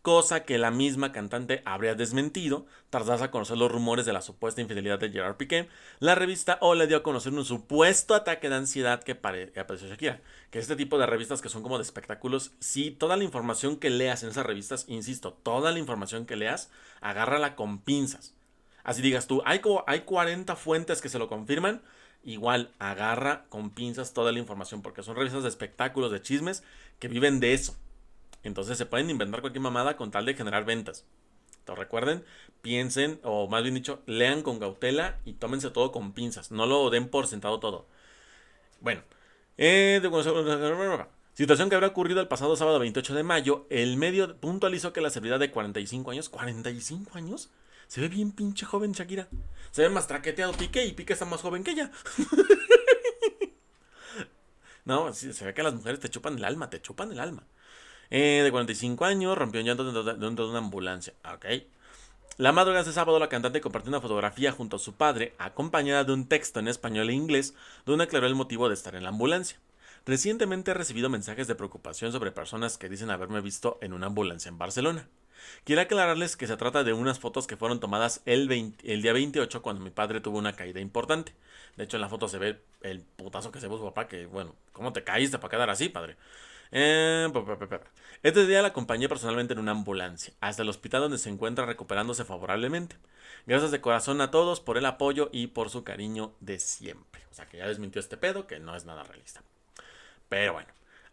cosa 0.03 0.45
que 0.45 0.59
la 0.59 0.71
misma 0.71 1.13
cantante 1.13 1.63
habría 1.65 1.95
desmentido 1.95 2.67
tras 2.91 3.23
a 3.23 3.31
conocer 3.31 3.59
los 3.59 3.71
rumores 3.71 4.07
de 4.07 4.13
la 4.13 4.23
supuesta 4.23 4.61
infidelidad 4.61 4.99
de 4.99 5.11
Gerard 5.11 5.37
Piqué. 5.37 5.69
La 5.99 6.15
revista 6.15 6.59
O 6.61 6.75
le 6.75 6.87
dio 6.87 6.99
a 6.99 7.03
conocer 7.03 7.33
un 7.33 7.45
supuesto 7.45 8.15
ataque 8.15 8.49
de 8.49 8.57
ansiedad 8.57 9.03
que, 9.03 9.13
apareció 9.13 9.89
Shakira. 9.89 10.21
Que 10.51 10.59
este 10.59 10.77
tipo 10.77 10.99
de 10.99 11.07
revistas 11.07 11.43
que 11.43 11.49
son 11.49 11.63
como 11.63 11.79
de 11.79 11.85
espectáculos, 11.85 12.53
si 12.61 12.91
toda 12.91 13.17
la 13.17 13.25
información 13.25 13.77
que 13.77 13.91
leas 13.91 14.23
en 14.23 14.31
esas 14.31 14.47
revistas, 14.47 14.85
insisto, 14.89 15.33
toda 15.33 15.71
la 15.73 15.79
información 15.79 16.27
que 16.27 16.37
leas, 16.37 16.71
agárrala 17.01 17.57
con 17.57 17.79
pinzas. 17.79 18.35
Así 18.85 19.03
digas 19.03 19.27
tú, 19.27 19.43
hay, 19.45 19.61
hay 19.87 20.01
40 20.01 20.57
fuentes 20.57 21.03
que 21.03 21.09
se 21.09 21.19
lo 21.19 21.29
confirman, 21.29 21.83
igual 22.25 22.71
agarra 22.79 23.45
con 23.49 23.71
pinzas 23.71 24.15
toda 24.15 24.33
la 24.33 24.39
información, 24.39 24.83
porque 24.83 25.03
son 25.03 25.17
revistas 25.17 25.43
de 25.43 25.49
espectáculos, 25.49 26.11
de 26.11 26.23
chismes, 26.23 26.63
que 26.99 27.09
viven 27.09 27.41
de 27.41 27.53
eso. 27.55 27.77
Entonces 28.49 28.77
se 28.77 28.87
pueden 28.87 29.11
inventar 29.11 29.41
cualquier 29.41 29.63
mamada 29.63 29.97
con 29.97 30.11
tal 30.11 30.27
de 30.27 30.35
generar 30.35 30.65
ventas. 30.65 31.05
Entonces 31.61 31.85
recuerden, 31.85 32.25
piensen, 32.63 33.21
o 33.23 33.47
más 33.47 33.63
bien 33.63 33.75
dicho, 33.75 34.03
lean 34.07 34.43
con 34.43 34.59
cautela 34.59 35.21
y 35.25 35.35
tómense 35.35 35.71
todo 35.71 35.93
con 35.93 36.13
pinzas. 36.13 36.51
No 36.51 36.67
lo 36.67 36.91
den 36.91 37.09
por 37.09 37.27
sentado 37.27 37.61
todo. 37.61 37.87
Bueno, 38.81 39.03
eh, 39.59 40.01
situación 41.35 41.69
que 41.69 41.75
habrá 41.75 41.89
ocurrido 41.89 42.21
el 42.21 42.29
pasado 42.29 42.57
sábado 42.57 42.79
28 42.79 43.15
de 43.15 43.23
mayo. 43.23 43.67
El 43.71 43.97
medio 43.97 44.37
puntualizó 44.41 44.93
que 44.93 45.01
la 45.01 45.11
celebridad 45.11 45.39
de 45.39 45.51
45 45.51 46.11
años, 46.11 46.29
45 46.29 47.19
años, 47.19 47.51
se 47.87 48.01
ve 48.01 48.09
bien 48.09 48.33
pinche 48.33 48.65
joven 48.65 48.93
Shakira. 48.93 49.29
Se 49.71 49.83
ve 49.83 49.91
más 49.91 50.07
traqueteado 50.07 50.55
Piqué 50.55 50.87
y 50.87 50.93
Piqué 50.93 51.13
está 51.13 51.27
más 51.27 51.43
joven 51.43 51.65
que 51.65 51.73
ella. 51.73 51.91
no, 54.87 55.13
se 55.13 55.45
ve 55.45 55.53
que 55.53 55.63
las 55.63 55.75
mujeres 55.75 56.01
te 56.01 56.09
chupan 56.09 56.39
el 56.39 56.45
alma, 56.45 56.71
te 56.71 56.81
chupan 56.81 57.13
el 57.13 57.21
alma. 57.21 57.47
Eh, 58.11 58.41
de 58.43 58.51
45 58.51 59.05
años, 59.05 59.37
rompió 59.37 59.61
un 59.61 59.67
llanto 59.67 59.85
dentro 59.85 60.45
de 60.45 60.51
una 60.51 60.59
ambulancia. 60.59 61.13
Ok. 61.33 61.47
La 62.39 62.53
madrugada 62.53 62.85
de 62.85 62.93
sábado, 62.93 63.19
la 63.19 63.29
cantante 63.29 63.61
compartió 63.61 63.89
una 63.89 64.01
fotografía 64.01 64.53
junto 64.53 64.77
a 64.77 64.79
su 64.79 64.95
padre, 64.95 65.35
acompañada 65.39 66.05
de 66.05 66.13
un 66.13 66.29
texto 66.29 66.61
en 66.61 66.69
español 66.69 67.11
e 67.11 67.13
inglés, 67.13 67.55
donde 67.85 68.05
aclaró 68.05 68.29
el 68.29 68.37
motivo 68.37 68.69
de 68.69 68.75
estar 68.75 68.95
en 68.95 69.03
la 69.03 69.09
ambulancia. 69.09 69.59
Recientemente 70.07 70.71
he 70.71 70.75
recibido 70.75 71.11
mensajes 71.11 71.49
de 71.49 71.55
preocupación 71.55 72.13
sobre 72.13 72.31
personas 72.31 72.79
que 72.79 72.89
dicen 72.89 73.11
haberme 73.11 73.41
visto 73.41 73.77
en 73.83 73.93
una 73.93 74.07
ambulancia 74.07 74.49
en 74.49 74.57
Barcelona. 74.57 75.09
Quiero 75.65 75.83
aclararles 75.83 76.37
que 76.37 76.47
se 76.47 76.57
trata 76.57 76.85
de 76.85 76.93
unas 76.93 77.19
fotos 77.19 77.47
que 77.47 77.57
fueron 77.57 77.81
tomadas 77.81 78.23
el, 78.25 78.51
el 78.85 79.03
día 79.03 79.13
28 79.13 79.61
cuando 79.61 79.83
mi 79.83 79.91
padre 79.91 80.21
tuvo 80.21 80.39
una 80.39 80.55
caída 80.55 80.81
importante. 80.81 81.35
De 81.77 81.85
hecho, 81.85 81.97
en 81.97 82.03
la 82.03 82.09
foto 82.09 82.29
se 82.29 82.39
ve 82.39 82.61
el 82.83 83.01
putazo 83.01 83.53
que 83.53 83.61
se 83.61 83.69
puso 83.69 83.85
papá, 83.85 84.09
que 84.09 84.27
bueno, 84.27 84.55
¿cómo 84.73 84.93
te 84.93 85.05
caíste 85.05 85.39
para 85.39 85.51
quedar 85.51 85.71
así, 85.71 85.89
padre? 85.89 86.17
Eh, 86.71 87.29
este 88.23 88.47
día 88.47 88.63
la 88.63 88.69
acompañé 88.69 89.09
personalmente 89.09 89.55
en 89.55 89.61
una 89.61 89.73
ambulancia, 89.73 90.35
hasta 90.41 90.63
el 90.63 90.69
hospital 90.69 91.03
donde 91.03 91.19
se 91.19 91.31
encuentra 91.31 91.67
recuperándose 91.67 92.25
favorablemente. 92.25 92.97
Gracias 93.47 93.71
de 93.71 93.81
corazón 93.81 94.21
a 94.21 94.31
todos 94.31 94.61
por 94.61 94.77
el 94.77 94.87
apoyo 94.87 95.31
y 95.33 95.49
por 95.49 95.71
su 95.71 95.85
cariño 95.85 96.35
de 96.41 96.59
siempre. 96.59 97.23
O 97.31 97.35
sea 97.35 97.47
que 97.47 97.59
ya 97.59 97.67
desmintió 97.67 98.01
este 98.01 98.17
pedo, 98.17 98.47
que 98.47 98.59
no 98.59 98.77
es 98.77 98.85
nada 98.85 99.05
realista. 99.05 99.43
Pero 100.29 100.53
bueno, 100.53 100.69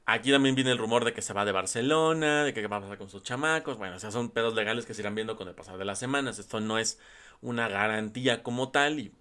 aquí 0.06 0.32
también 0.32 0.56
viene 0.56 0.72
el 0.72 0.78
rumor 0.78 1.06
de 1.06 1.14
que 1.14 1.22
se 1.22 1.34
va 1.34 1.46
de 1.46 1.52
Barcelona, 1.52 2.44
de 2.44 2.54
que 2.54 2.68
va 2.68 2.78
a 2.78 2.82
pasar 2.82 2.98
con 2.98 3.10
sus 3.10 3.24
chamacos. 3.24 3.78
Bueno, 3.78 3.96
o 3.96 4.00
sea, 4.00 4.12
son 4.12 4.32
pedos 4.32 4.56
legales 4.56 4.86
que 4.86 4.94
se 4.94 5.02
irán 5.02 5.16
viendo 5.16 5.38
con 5.38 5.48
el 5.48 5.56
pasar 5.56 5.78
de 5.78 5.86
las 5.86 6.00
semanas. 6.00 6.40
Esto 6.40 6.60
no 6.60 6.78
es 6.78 7.00
una 7.42 7.70
garantía 7.70 8.44
como 8.44 8.72
tal 8.72 9.00
y 9.00 9.14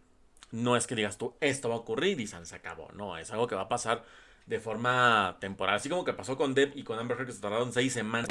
no 0.50 0.76
es 0.76 0.86
que 0.86 0.94
digas 0.94 1.18
tú, 1.18 1.34
esto 1.40 1.68
va 1.68 1.74
a 1.74 1.78
ocurrir 1.78 2.20
y 2.20 2.26
se 2.26 2.36
acabó. 2.54 2.90
No, 2.92 3.18
es 3.18 3.30
algo 3.30 3.46
que 3.46 3.54
va 3.54 3.62
a 3.62 3.68
pasar 3.68 4.04
de 4.46 4.60
forma 4.60 5.36
temporal. 5.40 5.76
Así 5.76 5.88
como 5.88 6.04
que 6.04 6.12
pasó 6.12 6.36
con 6.36 6.54
Deb 6.54 6.72
y 6.74 6.84
con 6.84 6.98
Amber 6.98 7.18
Heard 7.18 7.26
que 7.26 7.32
se 7.32 7.40
tardaron 7.40 7.72
seis 7.72 7.92
semanas. 7.92 8.28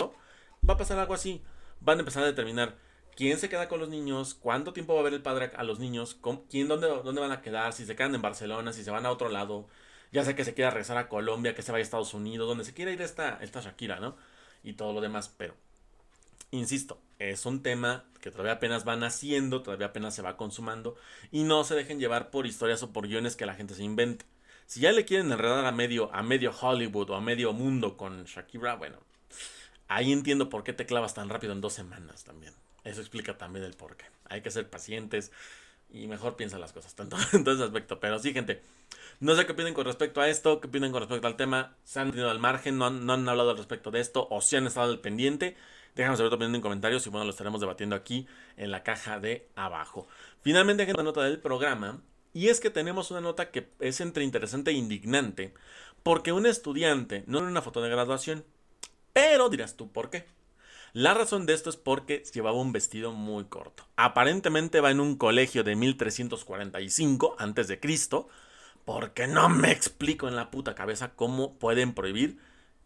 Va 0.67 0.75
a 0.75 0.77
pasar 0.77 0.99
algo 0.99 1.13
así. 1.13 1.43
Van 1.79 1.97
a 1.97 2.01
empezar 2.01 2.23
a 2.23 2.27
determinar 2.27 2.77
quién 3.15 3.37
se 3.39 3.49
queda 3.49 3.67
con 3.67 3.79
los 3.79 3.89
niños, 3.89 4.33
cuánto 4.33 4.73
tiempo 4.73 4.93
va 4.93 5.01
a 5.01 5.03
ver 5.03 5.13
el 5.13 5.21
padre 5.21 5.51
a 5.55 5.63
los 5.63 5.79
niños, 5.79 6.17
quién, 6.49 6.67
dónde, 6.67 6.87
dónde 6.87 7.21
van 7.21 7.31
a 7.31 7.41
quedar, 7.41 7.73
si 7.73 7.85
se 7.85 7.95
quedan 7.95 8.15
en 8.15 8.21
Barcelona, 8.21 8.73
si 8.73 8.83
se 8.83 8.91
van 8.91 9.05
a 9.05 9.11
otro 9.11 9.29
lado. 9.29 9.67
Ya 10.11 10.23
sea 10.23 10.35
que 10.35 10.45
se 10.45 10.53
quiera 10.53 10.69
regresar 10.69 10.97
a 10.97 11.09
Colombia, 11.09 11.55
que 11.55 11.63
se 11.63 11.71
vaya 11.71 11.81
a 11.81 11.83
Estados 11.83 12.13
Unidos, 12.13 12.47
donde 12.47 12.63
se 12.63 12.73
quiera 12.73 12.91
ir 12.91 13.01
esta, 13.01 13.39
esta 13.41 13.61
Shakira, 13.61 13.99
¿no? 13.99 14.15
Y 14.63 14.73
todo 14.73 14.93
lo 14.93 15.01
demás. 15.01 15.33
Pero, 15.37 15.55
insisto, 16.51 17.01
es 17.17 17.45
un 17.47 17.63
tema 17.63 18.05
que 18.21 18.29
todavía 18.29 18.53
apenas 18.53 18.85
van 18.85 19.03
haciendo, 19.03 19.63
todavía 19.63 19.87
apenas 19.87 20.13
se 20.13 20.21
va 20.21 20.37
consumando. 20.37 20.95
Y 21.31 21.43
no 21.43 21.63
se 21.63 21.73
dejen 21.73 21.99
llevar 21.99 22.29
por 22.29 22.45
historias 22.45 22.83
o 22.83 22.93
por 22.93 23.07
guiones 23.07 23.35
que 23.35 23.47
la 23.47 23.55
gente 23.55 23.73
se 23.73 23.83
invente. 23.83 24.25
Si 24.65 24.79
ya 24.79 24.91
le 24.91 25.05
quieren 25.05 25.31
enredar 25.31 25.65
a 25.65 25.71
medio, 25.71 26.13
a 26.13 26.23
medio 26.23 26.51
Hollywood 26.51 27.09
o 27.11 27.15
a 27.15 27.21
medio 27.21 27.53
mundo 27.53 27.97
con 27.97 28.25
Shakira, 28.25 28.75
bueno, 28.75 28.97
ahí 29.87 30.11
entiendo 30.11 30.49
por 30.49 30.63
qué 30.63 30.73
te 30.73 30.85
clavas 30.85 31.13
tan 31.13 31.29
rápido 31.29 31.53
en 31.53 31.61
dos 31.61 31.73
semanas 31.73 32.23
también. 32.23 32.53
Eso 32.83 33.01
explica 33.01 33.37
también 33.37 33.65
el 33.65 33.73
por 33.73 33.95
qué. 33.95 34.05
Hay 34.25 34.41
que 34.41 34.51
ser 34.51 34.69
pacientes 34.69 35.31
y 35.89 36.07
mejor 36.07 36.35
piensa 36.35 36.57
las 36.57 36.73
cosas, 36.73 36.95
tanto 36.95 37.17
en 37.33 37.43
todo 37.43 37.55
ese 37.55 37.63
aspecto. 37.63 37.99
Pero 37.99 38.19
sí, 38.19 38.33
gente, 38.33 38.61
no 39.19 39.35
sé 39.35 39.45
qué 39.45 39.53
piden 39.53 39.73
con 39.73 39.85
respecto 39.85 40.21
a 40.21 40.27
esto, 40.27 40.59
qué 40.59 40.67
piden 40.67 40.91
con 40.91 41.01
respecto 41.01 41.27
al 41.27 41.35
tema. 41.35 41.75
Se 41.83 41.99
han 41.99 42.11
tenido 42.11 42.29
al 42.29 42.39
margen, 42.39 42.77
no 42.77 42.87
han, 42.87 43.05
no 43.05 43.13
han 43.13 43.27
hablado 43.29 43.51
al 43.51 43.57
respecto 43.57 43.91
de 43.91 43.99
esto 43.99 44.27
o 44.29 44.41
si 44.41 44.55
han 44.55 44.67
estado 44.67 44.91
al 44.91 44.99
pendiente. 44.99 45.55
Déjanos 45.95 46.17
saber 46.17 46.31
tu 46.31 46.35
opinión 46.35 46.55
en 46.55 46.61
comentarios 46.61 47.05
y 47.05 47.09
bueno, 47.11 47.25
lo 47.25 47.29
estaremos 47.29 47.61
debatiendo 47.61 47.95
aquí 47.95 48.27
en 48.57 48.71
la 48.71 48.81
caja 48.81 49.19
de 49.19 49.47
abajo. 49.55 50.07
Finalmente, 50.41 50.87
gente, 50.87 51.03
nota 51.03 51.21
del 51.21 51.39
programa 51.39 52.01
y 52.33 52.49
es 52.49 52.59
que 52.59 52.69
tenemos 52.69 53.11
una 53.11 53.21
nota 53.21 53.51
que 53.51 53.69
es 53.79 54.01
entre 54.01 54.23
interesante 54.23 54.71
e 54.71 54.73
indignante, 54.73 55.53
porque 56.01 56.31
un 56.31 56.45
estudiante 56.45 57.23
no 57.27 57.39
en 57.39 57.45
una 57.45 57.61
foto 57.61 57.81
de 57.81 57.89
graduación. 57.89 58.43
Pero 59.13 59.49
dirás 59.49 59.77
tú, 59.77 59.91
¿por 59.91 60.09
qué? 60.09 60.25
La 60.93 61.13
razón 61.13 61.45
de 61.45 61.53
esto 61.53 61.69
es 61.69 61.77
porque 61.77 62.23
llevaba 62.33 62.59
un 62.59 62.71
vestido 62.71 63.13
muy 63.13 63.45
corto. 63.45 63.87
Aparentemente 63.95 64.79
va 64.79 64.91
en 64.91 64.99
un 64.99 65.15
colegio 65.15 65.63
de 65.63 65.75
1345 65.75 67.35
antes 67.39 67.67
de 67.67 67.79
Cristo, 67.79 68.27
porque 68.85 69.27
no 69.27 69.49
me 69.49 69.71
explico 69.71 70.27
en 70.27 70.35
la 70.35 70.51
puta 70.51 70.75
cabeza 70.75 71.13
cómo 71.15 71.57
pueden 71.57 71.93
prohibir 71.93 72.37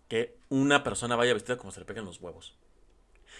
que 0.07 0.37
una 0.49 0.83
persona 0.83 1.15
vaya 1.15 1.33
vestida 1.33 1.57
como 1.57 1.71
se 1.71 1.81
le 1.81 1.85
peguen 1.85 2.05
los 2.05 2.21
huevos. 2.21 2.55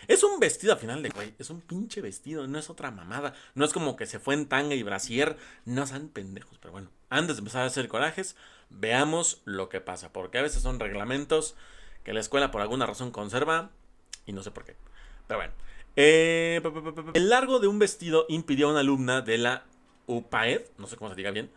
Es 0.07 0.23
un 0.23 0.39
vestido 0.39 0.73
a 0.73 0.77
final 0.77 1.01
de 1.03 1.09
güey. 1.09 1.33
Es 1.39 1.49
un 1.49 1.61
pinche 1.61 2.01
vestido, 2.01 2.47
no 2.47 2.59
es 2.59 2.69
otra 2.69 2.91
mamada. 2.91 3.33
No 3.55 3.65
es 3.65 3.73
como 3.73 3.95
que 3.95 4.05
se 4.05 4.19
fue 4.19 4.33
en 4.33 4.47
tanga 4.47 4.75
y 4.75 4.83
brasier. 4.83 5.37
No 5.65 5.85
sean 5.87 6.09
pendejos. 6.09 6.57
Pero 6.59 6.71
bueno, 6.71 6.89
antes 7.09 7.35
de 7.35 7.39
empezar 7.41 7.63
a 7.63 7.65
hacer 7.65 7.87
corajes, 7.87 8.35
veamos 8.69 9.41
lo 9.45 9.69
que 9.69 9.81
pasa. 9.81 10.13
Porque 10.13 10.37
a 10.37 10.41
veces 10.41 10.61
son 10.61 10.79
reglamentos 10.79 11.55
que 12.03 12.13
la 12.13 12.19
escuela 12.19 12.51
por 12.51 12.61
alguna 12.61 12.85
razón 12.85 13.11
conserva. 13.11 13.71
Y 14.25 14.33
no 14.33 14.43
sé 14.43 14.51
por 14.51 14.65
qué. 14.65 14.75
Pero 15.27 15.39
bueno. 15.39 15.53
Eh, 15.99 16.61
el 17.15 17.29
largo 17.29 17.59
de 17.59 17.67
un 17.67 17.79
vestido 17.79 18.27
impidió 18.29 18.67
a 18.67 18.71
una 18.71 18.81
alumna 18.81 19.21
de 19.21 19.39
la 19.39 19.65
UPAED, 20.05 20.61
no 20.77 20.85
sé 20.85 20.95
cómo 20.95 21.09
se 21.09 21.15
diga 21.15 21.31
bien, 21.31 21.49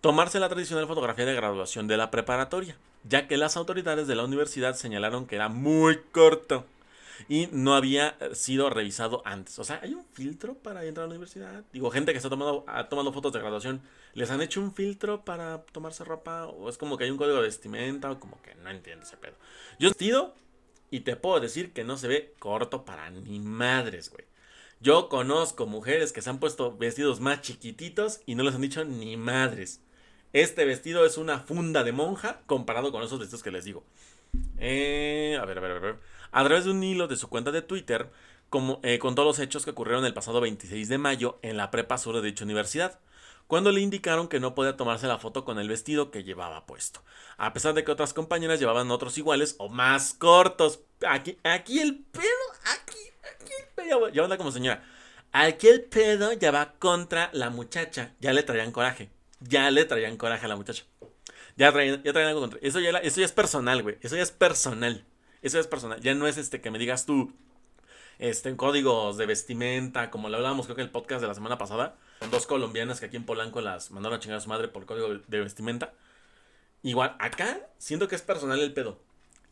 tomarse 0.00 0.40
la 0.40 0.48
tradicional 0.48 0.88
fotografía 0.88 1.24
de 1.24 1.34
graduación 1.34 1.86
de 1.86 1.96
la 1.96 2.10
preparatoria, 2.10 2.76
ya 3.04 3.28
que 3.28 3.36
las 3.36 3.56
autoridades 3.56 4.08
de 4.08 4.16
la 4.16 4.24
universidad 4.24 4.74
señalaron 4.74 5.26
que 5.26 5.36
era 5.36 5.48
muy 5.48 6.00
corto 6.10 6.66
y 7.28 7.48
no 7.52 7.74
había 7.74 8.16
eh, 8.20 8.34
sido 8.34 8.70
revisado 8.70 9.22
antes. 9.24 9.58
O 9.58 9.64
sea, 9.64 9.80
hay 9.82 9.94
un 9.94 10.04
filtro 10.12 10.54
para 10.54 10.84
entrar 10.84 11.04
a 11.04 11.06
la 11.06 11.12
universidad. 11.12 11.64
Digo, 11.72 11.90
gente 11.90 12.12
que 12.12 12.18
está 12.18 12.30
tomando, 12.30 12.64
ha 12.66 12.86
fotos 13.12 13.32
de 13.32 13.38
graduación, 13.38 13.82
¿les 14.14 14.30
han 14.30 14.42
hecho 14.42 14.60
un 14.60 14.74
filtro 14.74 15.24
para 15.24 15.62
tomarse 15.62 16.04
ropa? 16.04 16.46
¿O 16.46 16.68
es 16.68 16.78
como 16.78 16.96
que 16.96 17.04
hay 17.04 17.10
un 17.10 17.16
código 17.16 17.36
de 17.36 17.42
vestimenta? 17.42 18.10
O 18.10 18.20
como 18.20 18.40
que 18.42 18.54
no 18.56 18.70
entiendo 18.70 19.04
ese 19.04 19.16
pedo. 19.16 19.34
Yo 19.78 19.90
vestido 19.90 20.34
y 20.90 21.00
te 21.00 21.16
puedo 21.16 21.40
decir 21.40 21.72
que 21.72 21.84
no 21.84 21.96
se 21.96 22.08
ve 22.08 22.34
corto 22.38 22.84
para 22.84 23.10
ni 23.10 23.40
madres, 23.40 24.10
güey. 24.10 24.24
Yo 24.80 25.08
conozco 25.08 25.66
mujeres 25.66 26.12
que 26.12 26.20
se 26.20 26.30
han 26.30 26.40
puesto 26.40 26.76
vestidos 26.76 27.20
más 27.20 27.40
chiquititos 27.40 28.20
y 28.26 28.34
no 28.34 28.42
les 28.42 28.54
han 28.54 28.60
dicho 28.60 28.84
ni 28.84 29.16
madres. 29.16 29.80
Este 30.32 30.64
vestido 30.64 31.06
es 31.06 31.16
una 31.16 31.38
funda 31.38 31.84
de 31.84 31.92
monja 31.92 32.42
comparado 32.46 32.92
con 32.92 33.02
esos 33.02 33.18
vestidos 33.18 33.42
que 33.42 33.52
les 33.52 33.64
digo. 33.64 33.84
Eh, 34.58 35.38
a 35.40 35.44
ver, 35.44 35.58
a 35.58 35.60
ver, 35.60 35.70
a 35.70 35.78
ver 35.78 35.96
a 36.34 36.42
través 36.44 36.64
de 36.64 36.72
un 36.72 36.82
hilo 36.82 37.06
de 37.06 37.16
su 37.16 37.28
cuenta 37.28 37.52
de 37.52 37.62
Twitter 37.62 38.10
como, 38.50 38.80
eh, 38.82 38.98
con 38.98 39.14
los 39.14 39.38
hechos 39.38 39.64
que 39.64 39.70
ocurrieron 39.70 40.04
el 40.04 40.14
pasado 40.14 40.40
26 40.40 40.88
de 40.88 40.98
mayo 40.98 41.38
en 41.42 41.56
la 41.56 41.70
prepa 41.70 41.96
sur 41.96 42.16
de 42.16 42.22
dicha 42.22 42.44
universidad, 42.44 42.98
cuando 43.46 43.70
le 43.70 43.80
indicaron 43.80 44.26
que 44.26 44.40
no 44.40 44.56
podía 44.56 44.76
tomarse 44.76 45.06
la 45.06 45.18
foto 45.18 45.44
con 45.44 45.60
el 45.60 45.68
vestido 45.68 46.10
que 46.10 46.24
llevaba 46.24 46.66
puesto, 46.66 47.04
a 47.36 47.52
pesar 47.52 47.72
de 47.74 47.84
que 47.84 47.92
otras 47.92 48.12
compañeras 48.12 48.58
llevaban 48.58 48.90
otros 48.90 49.16
iguales 49.16 49.54
o 49.58 49.68
más 49.68 50.14
cortos. 50.14 50.80
Aquí, 51.06 51.38
el 51.78 52.04
pedo, 52.10 52.24
aquí, 52.64 52.98
aquí 53.32 53.52
el 53.60 53.68
pedo, 53.76 54.08
ya 54.08 54.24
anda 54.24 54.36
como 54.36 54.50
señora. 54.50 54.82
Aquí 55.30 55.68
el 55.68 55.82
pedo 55.82 56.32
ya 56.32 56.50
va 56.50 56.72
contra 56.80 57.30
la 57.32 57.50
muchacha, 57.50 58.12
ya 58.18 58.32
le 58.32 58.42
traían 58.42 58.72
coraje, 58.72 59.08
ya 59.38 59.70
le 59.70 59.84
traían 59.84 60.16
coraje 60.16 60.46
a 60.46 60.48
la 60.48 60.56
muchacha. 60.56 60.84
Ya 61.56 61.70
traen, 61.70 62.02
ya 62.02 62.12
traen 62.12 62.26
algo 62.26 62.40
contra. 62.40 62.58
Eso 62.60 62.80
eso 62.80 63.20
ya 63.20 63.24
es 63.24 63.32
personal, 63.32 63.84
güey. 63.84 63.98
Eso 64.02 64.16
ya 64.16 64.22
es 64.22 64.32
personal. 64.32 65.06
Eso 65.44 65.60
es 65.60 65.66
personal. 65.66 66.00
Ya 66.00 66.14
no 66.14 66.26
es 66.26 66.38
este 66.38 66.62
que 66.62 66.70
me 66.70 66.78
digas 66.78 67.04
tú. 67.04 67.30
Este, 68.18 68.48
en 68.48 68.56
códigos 68.56 69.18
de 69.18 69.26
vestimenta, 69.26 70.10
como 70.10 70.30
lo 70.30 70.36
hablábamos 70.36 70.66
creo 70.66 70.76
que 70.76 70.82
en 70.82 70.86
el 70.86 70.92
podcast 70.92 71.20
de 71.20 71.26
la 71.26 71.34
semana 71.34 71.58
pasada, 71.58 71.96
dos 72.30 72.46
colombianas 72.46 72.98
que 72.98 73.06
aquí 73.06 73.16
en 73.16 73.26
Polanco 73.26 73.60
las 73.60 73.90
mandaron 73.90 74.16
a 74.16 74.20
chingar 74.20 74.38
a 74.38 74.40
su 74.40 74.48
madre 74.48 74.68
por 74.68 74.86
código 74.86 75.08
de 75.26 75.40
vestimenta. 75.40 75.92
Igual, 76.82 77.14
acá 77.18 77.60
siento 77.76 78.08
que 78.08 78.14
es 78.14 78.22
personal 78.22 78.58
el 78.60 78.72
pedo. 78.72 79.02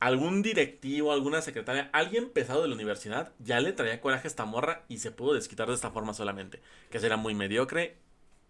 Algún 0.01 0.41
directivo, 0.41 1.13
alguna 1.13 1.43
secretaria, 1.43 1.91
alguien 1.93 2.31
pesado 2.31 2.63
de 2.63 2.69
la 2.69 2.75
universidad 2.75 3.33
ya 3.39 3.61
le 3.61 3.73
traía 3.73 4.01
coraje 4.01 4.29
a 4.29 4.31
esta 4.31 4.47
morra 4.47 4.85
y 4.89 4.99
se 4.99 5.11
pudo 5.11 5.35
desquitar 5.35 5.69
de 5.69 5.75
esta 5.75 5.91
forma 5.91 6.15
solamente. 6.15 6.63
Que 6.91 7.01
será 7.01 7.19
muy 7.19 7.35
mediocre, 7.35 7.99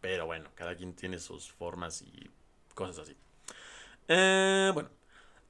pero 0.00 0.26
bueno, 0.26 0.48
cada 0.54 0.76
quien 0.76 0.94
tiene 0.94 1.18
sus 1.18 1.50
formas 1.50 2.02
y 2.02 2.30
cosas 2.74 3.00
así. 3.00 3.16
Eh, 4.06 4.70
bueno, 4.74 4.90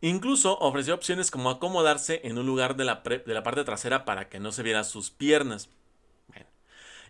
incluso 0.09 0.59
ofreció 0.59 0.95
opciones 0.95 1.31
como 1.31 1.51
acomodarse 1.51 2.21
en 2.25 2.39
un 2.39 2.47
lugar 2.47 2.77
de 2.77 2.85
la, 2.85 3.03
de 3.05 3.35
la 3.35 3.43
parte 3.43 3.65
trasera 3.65 4.05
para 4.05 4.29
que 4.29 4.41
no 4.41 4.53
se 4.53 4.63
vieran 4.63 4.85
sus 4.85 5.11
piernas. 5.11 5.71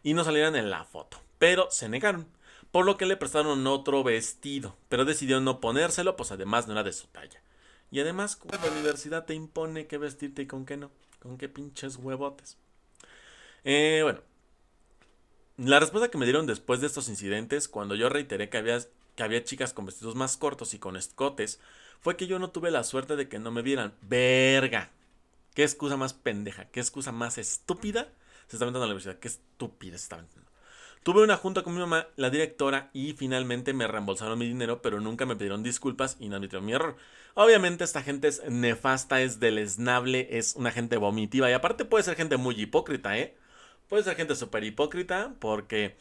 y 0.05 0.15
no 0.15 0.25
salieran 0.25 0.57
en 0.57 0.71
la 0.71 0.85
foto. 0.85 1.19
Pero 1.39 1.71
se 1.71 1.89
negaron, 1.89 2.27
por 2.71 2.85
lo 2.85 2.97
que 2.97 3.07
le 3.07 3.17
prestaron 3.17 3.67
otro 3.67 4.03
vestido, 4.03 4.77
pero 4.89 5.05
decidió 5.05 5.41
no 5.41 5.61
ponérselo, 5.61 6.17
pues 6.17 6.33
además 6.33 6.67
no 6.67 6.73
era 6.73 6.83
de 6.83 6.93
su 6.93 7.07
talla. 7.09 7.41
Y 7.91 8.01
además, 8.01 8.39
la 8.51 8.71
universidad 8.71 9.27
te 9.27 9.35
impone 9.35 9.87
qué 9.87 9.99
vestirte 9.99 10.43
y 10.43 10.47
con 10.47 10.65
qué 10.65 10.77
no, 10.77 10.91
con 11.21 11.39
qué 11.39 11.49
pinches 11.49 11.97
huevotes. 11.97 12.57
Eh, 13.65 14.01
bueno, 14.03 14.21
la 15.57 15.79
respuesta 15.79 16.11
que 16.11 16.19
me 16.19 16.25
dieron 16.25 16.47
después 16.47 16.81
de 16.81 16.87
estos 16.87 17.09
incidentes, 17.09 17.69
cuando 17.69 17.95
yo 17.95 18.09
reiteré 18.09 18.49
que 18.49 18.57
había 18.57 18.79
que 19.15 19.23
había 19.23 19.45
chicas 19.45 19.73
con 19.73 19.87
vestidos 19.87 20.15
más 20.15 20.37
cortos 20.37 20.75
y 20.75 20.79
con 20.79 20.97
escotes, 20.97 21.61
fue 22.03 22.17
que 22.17 22.27
yo 22.27 22.39
no 22.39 22.51
tuve 22.51 22.71
la 22.71 22.85
suerte 22.85 23.17
de 23.17 23.29
que 23.29 23.39
no 23.39 23.51
me 23.51 23.63
vieran. 23.63 23.95
Verga. 24.03 24.91
Qué 25.55 25.63
excusa 25.63 25.97
más 25.97 26.15
pendeja, 26.15 26.65
qué 26.67 26.81
excusa 26.81 27.13
más 27.13 27.39
estúpida 27.39 28.09
se 28.49 28.57
está 28.57 28.65
inventando 28.65 28.85
en 28.85 28.89
la 28.91 28.95
universidad. 28.95 29.19
Qué 29.19 29.29
estúpida 29.29 29.97
se 29.97 30.05
está 30.05 30.17
inventando. 30.17 30.51
Tuve 31.03 31.23
una 31.23 31.37
junta 31.37 31.63
con 31.63 31.75
mi 31.75 31.81
mamá, 31.81 32.07
la 32.17 32.31
directora, 32.31 32.91
y 32.93 33.15
finalmente 33.15 33.73
me 33.73 33.89
reembolsaron 33.89 34.39
mi 34.39 34.47
dinero, 34.47 34.83
pero 34.83 35.01
nunca 35.01 35.27
me 35.27 35.35
pidieron 35.35 35.63
disculpas 35.63 36.17
y 36.21 36.29
no 36.29 36.37
admitieron 36.37 36.65
mi 36.65 36.73
error. 36.73 36.97
Obviamente 37.35 37.83
esta 37.83 38.03
gente 38.03 38.29
es 38.29 38.43
nefasta, 38.49 39.21
es 39.21 39.41
deleznable, 39.41 40.29
es 40.31 40.55
una 40.55 40.71
gente 40.71 40.97
vomitiva 40.99 41.51
y 41.51 41.55
aparte 41.55 41.85
puede 41.85 42.05
ser 42.05 42.15
gente 42.15 42.37
muy 42.37 42.61
hipócrita, 42.61 43.19
¿eh? 43.19 43.37
Puede 43.89 44.05
ser 44.05 44.17
gente 44.17 44.37
súper 44.37 44.65
hipócrita 44.65 45.35
porque 45.41 45.97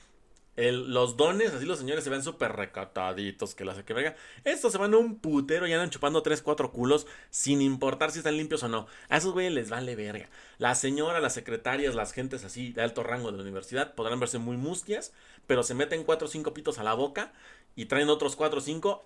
los 0.58 1.18
dones, 1.18 1.54
así 1.54 1.66
los 1.66 1.80
señores 1.80 2.04
se 2.04 2.10
ven 2.10 2.24
súper 2.24 2.52
recataditos, 2.52 3.56
que 3.56 3.66
la 3.66 3.84
que 3.84 3.94
verga. 3.94 4.16
Estos 4.44 4.72
se 4.72 4.78
van 4.78 4.94
a 4.94 4.98
un 4.98 5.20
putero 5.20 5.66
y 5.66 5.74
andan 5.74 5.90
chupando 5.90 6.22
3, 6.22 6.42
4 6.42 6.72
culos 6.72 7.08
sin 7.30 7.62
importar 7.62 8.12
si 8.12 8.20
están 8.20 8.38
limpios 8.38 8.62
o 8.64 8.68
no. 8.68 8.86
A 9.10 9.18
esos 9.18 9.34
güeyes 9.34 9.54
les 9.54 9.70
vale 9.70 9.96
verga. 9.96 10.30
La 10.58 10.76
señora, 10.76 11.20
las 11.20 11.34
secretarias, 11.34 11.96
las 11.96 12.12
gentes 12.12 12.44
así 12.44 12.74
de 12.74 12.82
alto 12.82 13.02
rango 13.02 13.32
de 13.32 13.38
la 13.38 13.44
universidad 13.44 13.96
podrán 13.96 14.20
verse 14.20 14.38
muy 14.38 14.58
mustias, 14.58 15.14
pero 15.48 15.64
se 15.64 15.74
meten 15.74 16.04
4 16.04 16.28
o 16.28 16.32
5 16.32 16.54
pitos 16.54 16.78
a 16.80 16.84
la 16.84 16.94
boca 16.94 17.34
y 17.76 17.86
traen 17.86 18.10
otros 18.10 18.36
4 18.36 18.60
o 18.60 18.62
5 18.62 19.06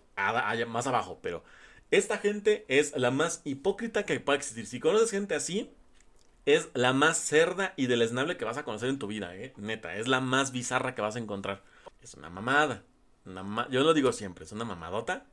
más 0.68 0.88
abajo. 0.88 1.20
Pero 1.22 1.44
esta 1.92 2.18
gente 2.18 2.66
es 2.68 2.98
la 2.98 3.12
más 3.12 3.42
hipócrita 3.46 4.04
que 4.04 4.20
puede 4.20 4.40
existir. 4.40 4.66
Si 4.66 4.80
conoces 4.80 5.12
gente 5.12 5.36
así, 5.36 5.72
es 6.46 6.70
la 6.74 6.94
más 6.94 7.18
cerda 7.18 7.74
y 7.76 7.88
deleznable 7.88 8.38
que 8.38 8.46
vas 8.46 8.58
a 8.58 8.64
conocer 8.64 8.90
en 8.90 9.00
tu 9.00 9.08
vida, 9.08 9.36
¿eh? 9.36 9.54
Neta, 9.58 9.96
es 9.96 10.08
la 10.08 10.20
más 10.20 10.52
bizarra 10.52 10.96
que 10.96 11.02
vas 11.02 11.16
a 11.16 11.20
encontrar. 11.20 11.64
Es 12.02 12.14
una 12.14 12.30
mamada. 12.30 12.84
Yo 13.72 13.84
lo 13.84 13.94
digo 13.94 14.14
siempre, 14.14 14.46
es 14.46 14.52
una 14.52 14.66
mamadota 14.66 15.26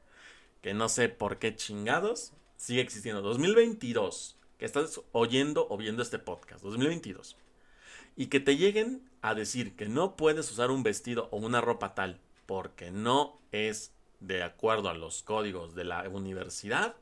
que 0.63 0.73
no 0.73 0.89
sé 0.89 1.09
por 1.09 1.39
qué 1.39 1.55
chingados 1.55 2.33
sigue 2.57 2.81
existiendo. 2.81 3.21
2022, 3.21 4.39
que 4.59 4.65
estás 4.65 5.03
oyendo 5.13 5.67
o 5.69 5.77
viendo 5.77 6.03
este 6.03 6.19
podcast, 6.19 6.63
2022. 6.63 7.37
Y 8.17 8.27
que 8.27 8.41
te 8.41 8.57
lleguen 8.57 9.11
a 9.21 9.35
decir 9.35 9.77
que 9.77 9.89
no 9.89 10.17
puedes 10.17 10.51
usar 10.51 10.71
un 10.71 10.83
vestido 10.83 11.29
o 11.31 11.37
una 11.37 11.61
ropa 11.61 11.95
tal 11.95 12.21
porque 12.47 12.91
no 12.91 13.39
es 13.51 13.93
de 14.21 14.43
acuerdo 14.43 14.89
a 14.89 14.95
los 14.95 15.23
códigos 15.23 15.75
de 15.75 15.85
la 15.85 16.09
universidad, 16.09 16.95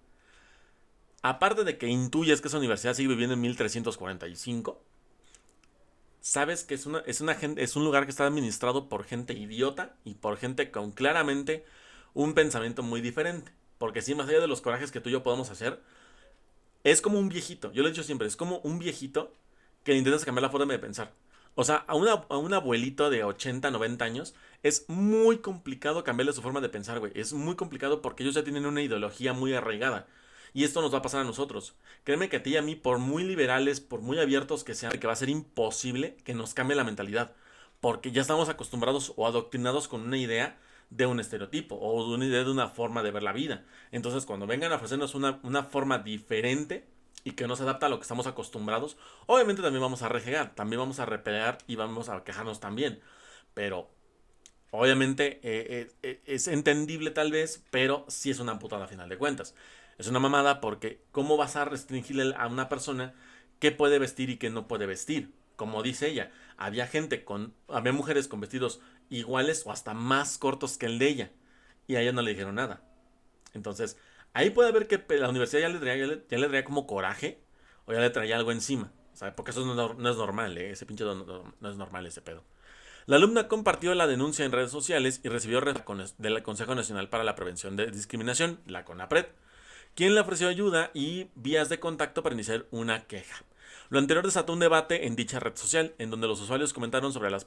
aparte 1.22 1.64
de 1.64 1.78
que 1.78 1.88
intuyes 1.88 2.40
que 2.40 2.48
esa 2.48 2.58
universidad 2.58 2.94
sigue 2.94 3.08
viviendo 3.08 3.34
en 3.34 3.40
1345, 3.40 4.82
sabes 6.20 6.64
que 6.64 6.74
es, 6.74 6.86
es, 7.06 7.76
un 7.76 7.84
lugar 7.84 8.04
que 8.04 8.10
está 8.10 8.26
administrado 8.26 8.88
por 8.88 9.04
gente 9.04 9.34
idiota 9.34 9.96
y 10.04 10.14
por 10.14 10.36
gente 10.36 10.70
con 10.70 10.92
claramente 10.92 11.64
un 12.14 12.34
pensamiento 12.34 12.82
muy 12.82 13.00
diferente. 13.00 13.52
Porque 13.78 14.02
si 14.02 14.14
más 14.14 14.28
allá 14.28 14.40
de 14.40 14.48
los 14.48 14.60
corajes 14.60 14.90
que 14.90 15.00
tú 15.00 15.08
y 15.08 15.12
yo 15.12 15.22
podemos 15.22 15.50
hacer, 15.50 15.80
es 16.84 17.00
como 17.00 17.18
un 17.18 17.28
viejito. 17.28 17.72
Yo 17.72 17.82
lo 17.82 17.88
he 17.88 17.92
dicho 17.92 18.02
siempre, 18.02 18.26
es 18.26 18.36
como 18.36 18.58
un 18.58 18.78
viejito 18.78 19.34
que 19.84 19.94
intentas 19.94 20.24
cambiar 20.24 20.42
la 20.42 20.50
forma 20.50 20.72
de 20.72 20.78
pensar. 20.78 21.12
O 21.54 21.64
sea, 21.64 21.76
a, 21.88 21.94
una, 21.94 22.12
a 22.12 22.36
un 22.36 22.54
abuelito 22.54 23.10
de 23.10 23.24
80, 23.24 23.70
90 23.70 24.04
años 24.04 24.34
es 24.62 24.88
muy 24.88 25.38
complicado 25.38 26.04
cambiarle 26.04 26.32
su 26.32 26.42
forma 26.42 26.60
de 26.60 26.68
pensar, 26.68 27.00
güey. 27.00 27.12
Es 27.14 27.32
muy 27.32 27.56
complicado 27.56 28.02
porque 28.02 28.22
ellos 28.22 28.34
ya 28.34 28.44
tienen 28.44 28.66
una 28.66 28.82
ideología 28.82 29.32
muy 29.32 29.54
arraigada. 29.54 30.06
Y 30.52 30.64
esto 30.64 30.82
nos 30.82 30.92
va 30.92 30.98
a 30.98 31.02
pasar 31.02 31.20
a 31.20 31.24
nosotros. 31.24 31.74
Créeme 32.04 32.28
que 32.28 32.36
a 32.36 32.42
ti 32.42 32.50
y 32.50 32.56
a 32.56 32.62
mí, 32.62 32.74
por 32.74 32.98
muy 32.98 33.24
liberales, 33.24 33.80
por 33.80 34.00
muy 34.00 34.18
abiertos 34.18 34.64
que 34.64 34.74
sean, 34.74 34.92
que 34.92 35.06
va 35.06 35.12
a 35.12 35.16
ser 35.16 35.28
imposible 35.28 36.16
que 36.24 36.34
nos 36.34 36.54
cambie 36.54 36.76
la 36.76 36.84
mentalidad. 36.84 37.34
Porque 37.80 38.12
ya 38.12 38.20
estamos 38.20 38.48
acostumbrados 38.48 39.12
o 39.16 39.26
adoctrinados 39.26 39.88
con 39.88 40.02
una 40.02 40.18
idea 40.18 40.58
de 40.90 41.06
un 41.06 41.20
estereotipo 41.20 41.78
o 41.80 42.08
de 42.08 42.14
una 42.14 42.26
idea 42.26 42.44
de 42.44 42.50
una 42.50 42.68
forma 42.68 43.02
de 43.02 43.10
ver 43.10 43.22
la 43.22 43.32
vida. 43.32 43.64
Entonces, 43.92 44.26
cuando 44.26 44.46
vengan 44.46 44.72
a 44.72 44.76
ofrecernos 44.76 45.14
una, 45.14 45.40
una 45.42 45.62
forma 45.62 45.98
diferente 45.98 46.86
y 47.24 47.32
que 47.32 47.46
no 47.46 47.56
se 47.56 47.62
adapta 47.62 47.86
a 47.86 47.88
lo 47.88 47.98
que 47.98 48.02
estamos 48.02 48.26
acostumbrados, 48.26 48.96
obviamente 49.26 49.62
también 49.62 49.82
vamos 49.82 50.02
a 50.02 50.08
rejegar, 50.08 50.54
también 50.54 50.80
vamos 50.80 50.98
a 50.98 51.06
repelear 51.06 51.58
y 51.66 51.76
vamos 51.76 52.08
a 52.08 52.24
quejarnos 52.24 52.60
también. 52.60 53.00
Pero 53.54 53.88
obviamente 54.70 55.40
eh, 55.42 55.90
eh, 55.92 55.92
eh, 56.02 56.20
es 56.26 56.48
entendible 56.48 57.10
tal 57.10 57.32
vez, 57.32 57.64
pero 57.70 58.04
sí 58.08 58.30
es 58.30 58.40
una 58.40 58.58
putada 58.58 58.84
a 58.84 58.88
final 58.88 59.08
de 59.08 59.18
cuentas. 59.18 59.54
Es 59.98 60.08
una 60.08 60.18
mamada 60.18 60.60
porque 60.60 61.02
¿cómo 61.12 61.36
vas 61.36 61.56
a 61.56 61.64
restringirle 61.64 62.34
a 62.36 62.46
una 62.46 62.68
persona 62.68 63.14
qué 63.58 63.70
puede 63.70 63.98
vestir 63.98 64.30
y 64.30 64.38
qué 64.38 64.50
no 64.50 64.66
puede 64.68 64.86
vestir? 64.86 65.32
Como 65.56 65.82
dice 65.82 66.08
ella, 66.08 66.32
había 66.56 66.86
gente 66.86 67.24
con, 67.24 67.54
había 67.68 67.92
mujeres 67.92 68.28
con 68.28 68.40
vestidos 68.40 68.80
iguales 69.10 69.64
o 69.66 69.72
hasta 69.72 69.92
más 69.92 70.38
cortos 70.38 70.78
que 70.78 70.86
el 70.86 70.98
de 70.98 71.08
ella. 71.08 71.30
Y 71.86 71.96
a 71.96 72.00
ella 72.00 72.12
no 72.12 72.22
le 72.22 72.30
dijeron 72.30 72.54
nada. 72.54 72.82
Entonces, 73.52 73.98
ahí 74.32 74.50
puede 74.50 74.70
haber 74.70 74.86
que 74.86 75.04
la 75.18 75.28
universidad 75.28 75.62
ya 75.62 75.68
le 75.68 75.78
traía, 75.78 76.06
ya 76.06 76.38
le, 76.38 76.48
traía 76.48 76.64
como 76.64 76.86
coraje 76.86 77.40
o 77.86 77.92
ya 77.92 78.00
le 78.00 78.10
traía 78.10 78.36
algo 78.36 78.52
encima. 78.52 78.92
Porque 79.36 79.50
eso 79.50 79.66
no, 79.66 80.10
es 80.10 80.16
normal, 80.16 80.56
¿eh? 80.56 80.70
ese 80.70 80.86
pinche 80.86 81.04
no, 81.04 81.14
no, 81.60 81.70
es 81.70 81.76
normal 81.76 82.06
ese 82.06 82.22
pedo. 82.22 82.42
La 83.06 83.16
alumna 83.16 83.48
compartió 83.48 83.94
la 83.94 84.06
denuncia 84.06 84.44
en 84.44 84.52
redes 84.52 84.70
sociales 84.70 85.20
y 85.24 85.28
recibió 85.28 85.60
del 85.60 86.42
Consejo 86.42 86.74
Nacional 86.74 87.08
para 87.08 87.24
la 87.24 87.34
Prevención 87.34 87.76
de 87.76 87.90
Discriminación, 87.90 88.60
la 88.66 88.84
CONAPRED 88.84 89.26
quien 89.94 90.14
le 90.14 90.20
ofreció 90.20 90.48
ayuda 90.48 90.90
y 90.94 91.28
vías 91.34 91.68
de 91.68 91.80
contacto 91.80 92.22
para 92.22 92.34
iniciar 92.34 92.66
una 92.70 93.04
queja. 93.06 93.44
Lo 93.88 93.98
anterior 93.98 94.24
desató 94.24 94.52
un 94.52 94.60
debate 94.60 95.06
en 95.06 95.16
dicha 95.16 95.40
red 95.40 95.56
social, 95.56 95.94
en 95.98 96.10
donde 96.10 96.28
los 96.28 96.40
usuarios 96.40 96.72
comentaron 96.72 97.12
sobre 97.12 97.30
las, 97.30 97.44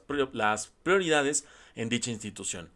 prioridades 0.82 1.46
en 1.74 1.88
dicha 1.88 2.10
institución. 2.10 2.70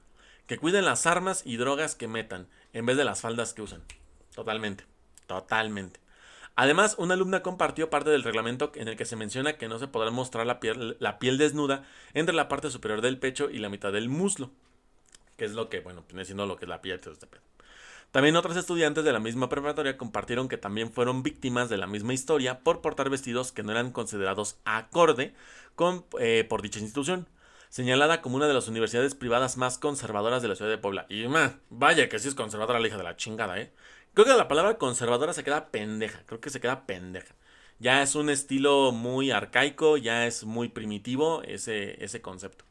Que 0.47 0.59
cuiden 0.59 0.87
las 0.87 1.07
armas 1.07 1.43
y 1.45 1.59
drogas 1.59 1.95
que 1.95 2.09
metan, 2.09 2.49
en 2.73 2.87
vez 2.87 2.97
de 2.97 3.05
las 3.05 3.21
faldas 3.21 3.53
que 3.53 3.63
usan. 3.63 3.83
Totalmente, 4.35 4.85
totalmente. 5.27 6.01
Además, 6.61 6.97
una 6.99 7.15
alumna 7.15 7.41
compartió 7.41 7.89
parte 7.89 8.11
del 8.11 8.25
reglamento 8.25 8.73
en 8.75 8.89
el 8.89 8.97
que 8.97 9.05
se 9.05 9.15
menciona 9.15 9.53
que 9.53 9.69
no 9.69 9.79
se 9.79 9.87
podrá 9.87 10.11
mostrar 10.11 10.45
la 10.45 10.59
piel, 10.59 11.39
desnuda 11.39 11.85
entre 12.15 12.35
la 12.35 12.49
parte 12.49 12.69
superior 12.69 13.01
del 13.01 13.17
pecho 13.17 13.49
y 13.49 13.59
la 13.59 13.69
mitad 13.69 13.93
del 13.93 14.09
muslo. 14.09 14.51
Que 15.37 15.45
es 15.45 15.53
lo 15.53 15.69
que, 15.69 15.79
bueno, 15.79 16.05
viene 16.09 16.25
siendo 16.25 16.47
lo 16.47 16.57
que 16.57 16.65
es 16.65 16.69
la 16.69 16.83
piel 16.83 17.01
de 17.01 17.13
este 17.13 17.29
pedo. 17.29 17.43
También 18.11 18.35
otros 18.35 18.57
estudiantes 18.57 19.05
de 19.05 19.13
la 19.13 19.21
misma 19.21 19.49
preparatoria 19.49 19.97
compartieron 19.97 20.49
que 20.49 20.57
también 20.57 20.91
fueron 20.91 21.23
víctimas 21.23 21.69
de 21.69 21.77
la 21.77 21.87
misma 21.87 22.13
historia 22.13 22.59
por 22.59 22.81
portar 22.81 23.09
vestidos 23.09 23.53
que 23.53 23.63
no 23.63 23.71
eran 23.71 23.93
considerados 23.93 24.59
acorde 24.65 25.37
con, 25.77 26.07
eh, 26.19 26.45
por 26.49 26.61
dicha 26.61 26.81
institución, 26.81 27.29
señalada 27.69 28.21
como 28.21 28.35
una 28.35 28.49
de 28.49 28.55
las 28.55 28.67
universidades 28.67 29.15
privadas 29.15 29.59
más 29.59 29.79
conservadoras 29.79 30.43
de 30.43 30.49
la 30.49 30.57
ciudad 30.57 30.73
de 30.73 30.79
Puebla. 30.79 31.07
Y 31.09 31.25
vaya 31.71 32.09
que 32.09 32.19
sí 32.19 32.27
es 32.27 32.35
conservadora 32.35 32.81
la 32.81 32.89
hija 32.89 32.97
de 32.97 33.05
la 33.05 33.17
chingada, 33.17 33.61
¿eh? 33.61 33.71
Creo 34.15 34.27
que 34.27 34.35
la 34.35 34.49
palabra 34.49 34.79
conservadora 34.79 35.33
se 35.33 35.45
queda 35.45 35.71
pendeja, 35.71 36.23
creo 36.27 36.41
que 36.41 36.51
se 36.51 36.61
queda 36.61 36.87
pendeja. 36.87 37.35
Ya 37.79 38.03
es 38.03 38.15
un 38.15 38.31
estilo 38.31 38.93
muy 38.93 39.31
arcaico, 39.31 39.97
ya 39.97 40.27
es 40.27 40.45
muy 40.45 40.69
primitivo 40.69 41.43
ese, 41.45 42.03
ese 42.05 42.21
concepto. 42.21 42.65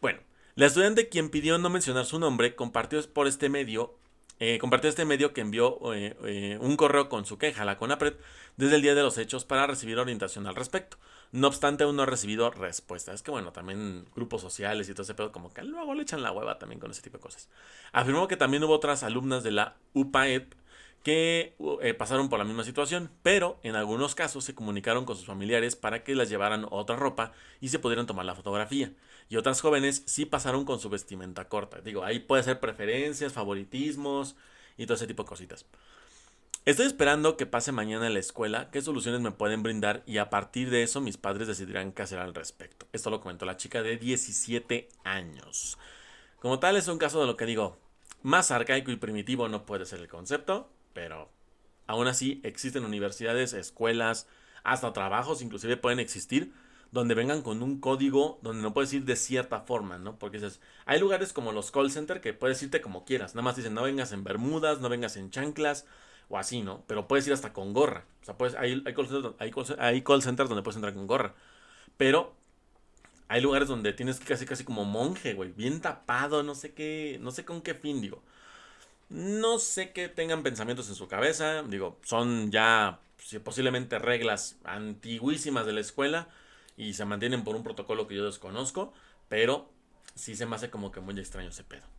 Bueno, 0.00 0.20
la 0.54 0.66
estudiante 0.66 1.08
quien 1.08 1.30
pidió 1.30 1.58
no 1.58 1.70
mencionar 1.70 2.06
su 2.06 2.18
nombre 2.18 2.54
compartió 2.54 3.00
por 3.12 3.26
este 3.26 3.48
medio 3.48 3.96
eh, 4.40 4.58
compartió 4.58 4.90
este 4.90 5.04
medio 5.04 5.32
que 5.32 5.40
envió 5.40 5.94
eh, 5.94 6.16
eh, 6.24 6.58
un 6.60 6.76
correo 6.76 7.08
con 7.08 7.24
su 7.24 7.38
queja 7.38 7.62
a 7.62 7.64
la 7.64 7.78
CONAPRED 7.78 8.14
desde 8.56 8.76
el 8.76 8.82
día 8.82 8.94
de 8.94 9.02
los 9.02 9.16
hechos 9.16 9.44
para 9.44 9.66
recibir 9.66 9.98
orientación 9.98 10.46
al 10.46 10.56
respecto. 10.56 10.96
No 11.32 11.48
obstante, 11.48 11.84
aún 11.84 11.96
no 11.96 12.02
ha 12.02 12.06
recibido 12.06 12.50
respuesta. 12.50 13.12
Es 13.12 13.22
que 13.22 13.30
bueno, 13.30 13.52
también 13.52 14.06
grupos 14.14 14.40
sociales 14.40 14.88
y 14.88 14.92
todo 14.92 15.02
ese 15.02 15.14
pedo, 15.14 15.32
como 15.32 15.52
que 15.52 15.62
luego 15.62 15.94
le 15.94 16.02
echan 16.02 16.22
la 16.22 16.32
hueva 16.32 16.58
también 16.58 16.80
con 16.80 16.90
ese 16.90 17.02
tipo 17.02 17.18
de 17.18 17.22
cosas. 17.22 17.48
Afirmó 17.92 18.28
que 18.28 18.36
también 18.36 18.62
hubo 18.64 18.72
otras 18.74 19.02
alumnas 19.02 19.42
de 19.42 19.50
la 19.50 19.76
UPAED 19.94 20.44
que 21.04 21.54
eh, 21.82 21.92
pasaron 21.92 22.30
por 22.30 22.38
la 22.38 22.46
misma 22.46 22.64
situación, 22.64 23.10
pero 23.22 23.60
en 23.62 23.76
algunos 23.76 24.14
casos 24.14 24.42
se 24.42 24.54
comunicaron 24.54 25.04
con 25.04 25.16
sus 25.16 25.26
familiares 25.26 25.76
para 25.76 26.02
que 26.02 26.14
les 26.14 26.30
llevaran 26.30 26.66
otra 26.70 26.96
ropa 26.96 27.32
y 27.60 27.68
se 27.68 27.78
pudieran 27.78 28.06
tomar 28.06 28.24
la 28.24 28.34
fotografía. 28.34 28.90
Y 29.28 29.36
otras 29.36 29.60
jóvenes 29.60 30.02
sí 30.06 30.24
pasaron 30.24 30.64
con 30.64 30.80
su 30.80 30.88
vestimenta 30.88 31.46
corta. 31.48 31.82
Digo, 31.82 32.04
ahí 32.04 32.20
puede 32.20 32.42
ser 32.42 32.58
preferencias, 32.58 33.34
favoritismos 33.34 34.34
y 34.78 34.86
todo 34.86 34.94
ese 34.94 35.06
tipo 35.06 35.24
de 35.24 35.28
cositas. 35.28 35.66
Estoy 36.66 36.86
esperando 36.86 37.36
que 37.36 37.44
pase 37.44 37.72
mañana 37.72 38.06
en 38.06 38.14
la 38.14 38.20
escuela, 38.20 38.70
qué 38.70 38.80
soluciones 38.80 39.20
me 39.20 39.32
pueden 39.32 39.62
brindar 39.62 40.02
y 40.06 40.16
a 40.16 40.30
partir 40.30 40.70
de 40.70 40.82
eso 40.82 41.02
mis 41.02 41.18
padres 41.18 41.46
decidirán 41.46 41.92
qué 41.92 42.00
hacer 42.00 42.18
al 42.18 42.34
respecto. 42.34 42.86
Esto 42.94 43.10
lo 43.10 43.20
comentó 43.20 43.44
la 43.44 43.58
chica 43.58 43.82
de 43.82 43.98
17 43.98 44.88
años. 45.04 45.76
Como 46.40 46.60
tal 46.60 46.78
es 46.78 46.88
un 46.88 46.96
caso 46.96 47.20
de 47.20 47.26
lo 47.26 47.36
que 47.36 47.44
digo, 47.44 47.76
más 48.22 48.50
arcaico 48.50 48.90
y 48.90 48.96
primitivo 48.96 49.46
no 49.46 49.66
puede 49.66 49.84
ser 49.84 50.00
el 50.00 50.08
concepto, 50.08 50.70
pero 50.94 51.28
aún 51.86 52.06
así 52.06 52.40
existen 52.44 52.86
universidades, 52.86 53.52
escuelas, 53.52 54.26
hasta 54.62 54.94
trabajos 54.94 55.42
inclusive 55.42 55.76
pueden 55.76 55.98
existir 55.98 56.54
donde 56.92 57.14
vengan 57.14 57.42
con 57.42 57.62
un 57.62 57.78
código 57.78 58.38
donde 58.40 58.62
no 58.62 58.72
puedes 58.72 58.90
ir 58.94 59.04
de 59.04 59.16
cierta 59.16 59.60
forma, 59.60 59.98
¿no? 59.98 60.18
Porque 60.18 60.38
dices, 60.38 60.62
hay 60.86 60.98
lugares 60.98 61.34
como 61.34 61.52
los 61.52 61.70
call 61.70 61.90
center 61.90 62.22
que 62.22 62.32
puedes 62.32 62.62
irte 62.62 62.80
como 62.80 63.04
quieras, 63.04 63.34
nada 63.34 63.42
más 63.42 63.56
dicen 63.56 63.74
no 63.74 63.82
vengas 63.82 64.12
en 64.12 64.24
bermudas, 64.24 64.80
no 64.80 64.88
vengas 64.88 65.18
en 65.18 65.30
chanclas, 65.30 65.84
o 66.28 66.38
así, 66.38 66.62
¿no? 66.62 66.84
Pero 66.86 67.08
puedes 67.08 67.26
ir 67.26 67.32
hasta 67.32 67.52
con 67.52 67.72
gorra. 67.72 68.04
O 68.22 68.24
sea, 68.24 68.36
puedes, 68.36 68.54
hay, 68.56 68.82
hay, 68.86 70.02
call 70.02 70.22
centers, 70.22 70.48
donde 70.48 70.62
puedes 70.62 70.76
entrar 70.76 70.94
con 70.94 71.06
gorra. 71.06 71.34
Pero 71.96 72.34
hay 73.28 73.40
lugares 73.40 73.68
donde 73.68 73.92
tienes 73.92 74.18
que 74.20 74.26
casi 74.26 74.46
casi 74.46 74.64
como 74.64 74.84
monje, 74.84 75.34
güey. 75.34 75.52
Bien 75.52 75.80
tapado, 75.80 76.42
no 76.42 76.54
sé 76.54 76.74
qué, 76.74 77.18
no 77.20 77.30
sé 77.30 77.44
con 77.44 77.62
qué 77.62 77.74
fin, 77.74 78.00
digo. 78.00 78.22
No 79.08 79.58
sé 79.58 79.92
qué 79.92 80.08
tengan 80.08 80.42
pensamientos 80.42 80.88
en 80.88 80.94
su 80.94 81.08
cabeza. 81.08 81.62
Digo, 81.64 81.98
son 82.02 82.50
ya 82.50 83.00
posiblemente 83.42 83.98
reglas 83.98 84.56
antiguísimas 84.64 85.66
de 85.66 85.72
la 85.72 85.80
escuela 85.80 86.28
y 86.76 86.94
se 86.94 87.04
mantienen 87.04 87.44
por 87.44 87.56
un 87.56 87.62
protocolo 87.62 88.08
que 88.08 88.16
yo 88.16 88.24
desconozco. 88.24 88.92
Pero 89.28 89.70
sí 90.14 90.36
se 90.36 90.46
me 90.46 90.56
hace 90.56 90.70
como 90.70 90.90
que 90.92 91.00
muy 91.00 91.18
extraño 91.18 91.50
ese 91.50 91.64
pedo. 91.64 91.93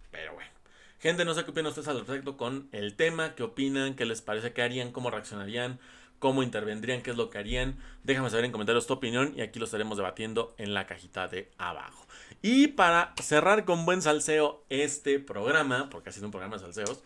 Gente, 0.99 1.25
no 1.25 1.33
sé 1.33 1.43
qué 1.43 1.51
opinan 1.51 1.69
ustedes 1.69 1.87
al 1.87 1.99
respecto 1.99 2.37
con 2.37 2.69
el 2.71 2.95
tema, 2.95 3.35
qué 3.35 3.43
opinan, 3.43 3.95
qué 3.95 4.05
les 4.05 4.21
parece, 4.21 4.53
qué 4.53 4.61
harían, 4.61 4.91
cómo 4.91 5.11
reaccionarían, 5.11 5.79
cómo 6.19 6.41
intervendrían, 6.41 7.01
qué 7.01 7.11
es 7.11 7.17
lo 7.17 7.29
que 7.29 7.37
harían. 7.37 7.77
Déjame 8.03 8.29
saber 8.29 8.45
en 8.45 8.51
comentarios 8.51 8.87
tu 8.87 8.93
opinión 8.93 9.33
y 9.35 9.41
aquí 9.41 9.59
lo 9.59 9.65
estaremos 9.65 9.97
debatiendo 9.97 10.55
en 10.57 10.73
la 10.73 10.87
cajita 10.87 11.27
de 11.27 11.51
abajo. 11.57 12.05
Y 12.41 12.67
para 12.67 13.13
cerrar 13.21 13.65
con 13.65 13.85
buen 13.85 14.01
salseo 14.01 14.63
este 14.69 15.19
programa, 15.19 15.89
porque 15.89 16.09
ha 16.09 16.13
sido 16.13 16.27
un 16.27 16.31
programa 16.31 16.57
de 16.57 16.63
salseos, 16.63 17.03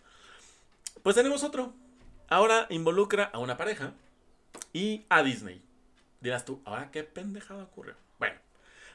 pues 1.02 1.16
tenemos 1.16 1.42
otro. 1.42 1.72
Ahora 2.28 2.66
involucra 2.70 3.24
a 3.24 3.38
una 3.38 3.56
pareja 3.56 3.92
y 4.72 5.04
a 5.08 5.22
Disney. 5.22 5.60
Dirás 6.20 6.44
tú, 6.44 6.60
¿ahora 6.64 6.90
qué 6.90 7.02
pendejada 7.02 7.64
ocurrió? 7.64 7.94
Bueno, 8.18 8.36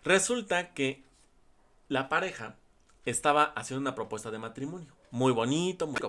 resulta 0.04 0.74
que 0.74 1.04
la 1.90 2.08
pareja 2.08 2.56
estaba 3.06 3.44
haciendo 3.56 3.82
una 3.82 3.96
propuesta 3.96 4.32
de 4.32 4.40
matrimonio. 4.40 4.94
Muy 5.12 5.32
bonito, 5.32 5.88
muy. 5.88 6.00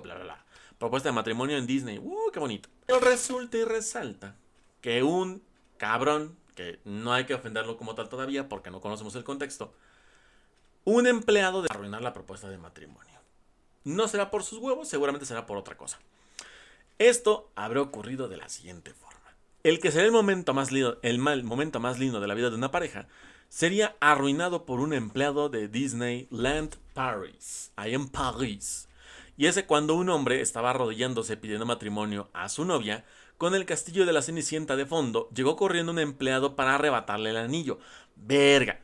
Propuesta 0.79 1.09
de 1.09 1.15
matrimonio 1.15 1.57
en 1.57 1.67
Disney. 1.67 1.99
¡Uh, 1.99 2.31
qué 2.33 2.41
bonito! 2.41 2.69
Pero 2.87 3.01
resulta 3.01 3.57
y 3.57 3.65
resalta 3.65 4.37
que 4.81 5.03
un 5.03 5.43
cabrón, 5.77 6.37
que 6.55 6.81
no 6.85 7.13
hay 7.13 7.25
que 7.25 7.35
ofenderlo 7.35 7.77
como 7.77 7.95
tal 7.95 8.09
todavía 8.09 8.49
porque 8.49 8.71
no 8.71 8.81
conocemos 8.81 9.15
el 9.15 9.25
contexto, 9.25 9.75
un 10.85 11.07
empleado 11.07 11.63
de 11.63 11.69
arruinar 11.71 12.03
la 12.03 12.13
propuesta 12.13 12.49
de 12.49 12.59
matrimonio. 12.59 13.21
No 13.85 14.09
será 14.09 14.31
por 14.31 14.43
sus 14.43 14.59
huevos, 14.59 14.89
seguramente 14.89 15.27
será 15.27 15.47
por 15.47 15.57
otra 15.57 15.77
cosa. 15.77 15.99
Esto 16.99 17.51
habrá 17.57 17.83
ocurrido 17.83 18.29
de 18.29 18.37
la 18.37 18.49
siguiente 18.49 18.93
forma. 18.95 19.16
El 19.67 19.81
que 19.81 19.91
será 19.91 20.05
el 20.05 20.13
momento 20.13 20.55
más 20.55 20.71
lindo, 20.71 21.01
el 21.03 21.19
mal 21.19 21.43
momento 21.43 21.81
más 21.81 21.99
lindo 21.99 22.21
de 22.21 22.29
la 22.29 22.35
vida 22.35 22.51
de 22.51 22.55
una 22.55 22.71
pareja 22.71 23.09
sería 23.49 23.97
arruinado 23.99 24.65
por 24.65 24.79
un 24.79 24.93
empleado 24.93 25.49
de 25.49 25.67
Disneyland 25.67 26.77
Paris, 26.95 27.73
ahí 27.75 27.93
en 27.95 28.07
París. 28.07 28.89
Y 29.37 29.47
ese 29.47 29.67
cuando 29.67 29.97
un 29.97 30.09
hombre 30.09 30.41
estaba 30.41 30.71
arrodillándose 30.71 31.37
pidiendo 31.37 31.67
matrimonio 31.67 32.31
a 32.33 32.49
su 32.49 32.65
novia, 32.65 33.05
con 33.39 33.57
el 33.57 33.67
castillo 33.67 34.07
de 34.07 34.13
la 34.13 34.23
Cenicienta 34.23 34.77
de 34.77 34.87
fondo, 34.87 35.29
llegó 35.35 35.57
corriendo 35.57 35.91
un 35.91 35.99
empleado 35.99 36.55
para 36.55 36.77
arrebatarle 36.77 37.31
el 37.31 37.37
anillo. 37.37 37.81
Verga. 38.15 38.79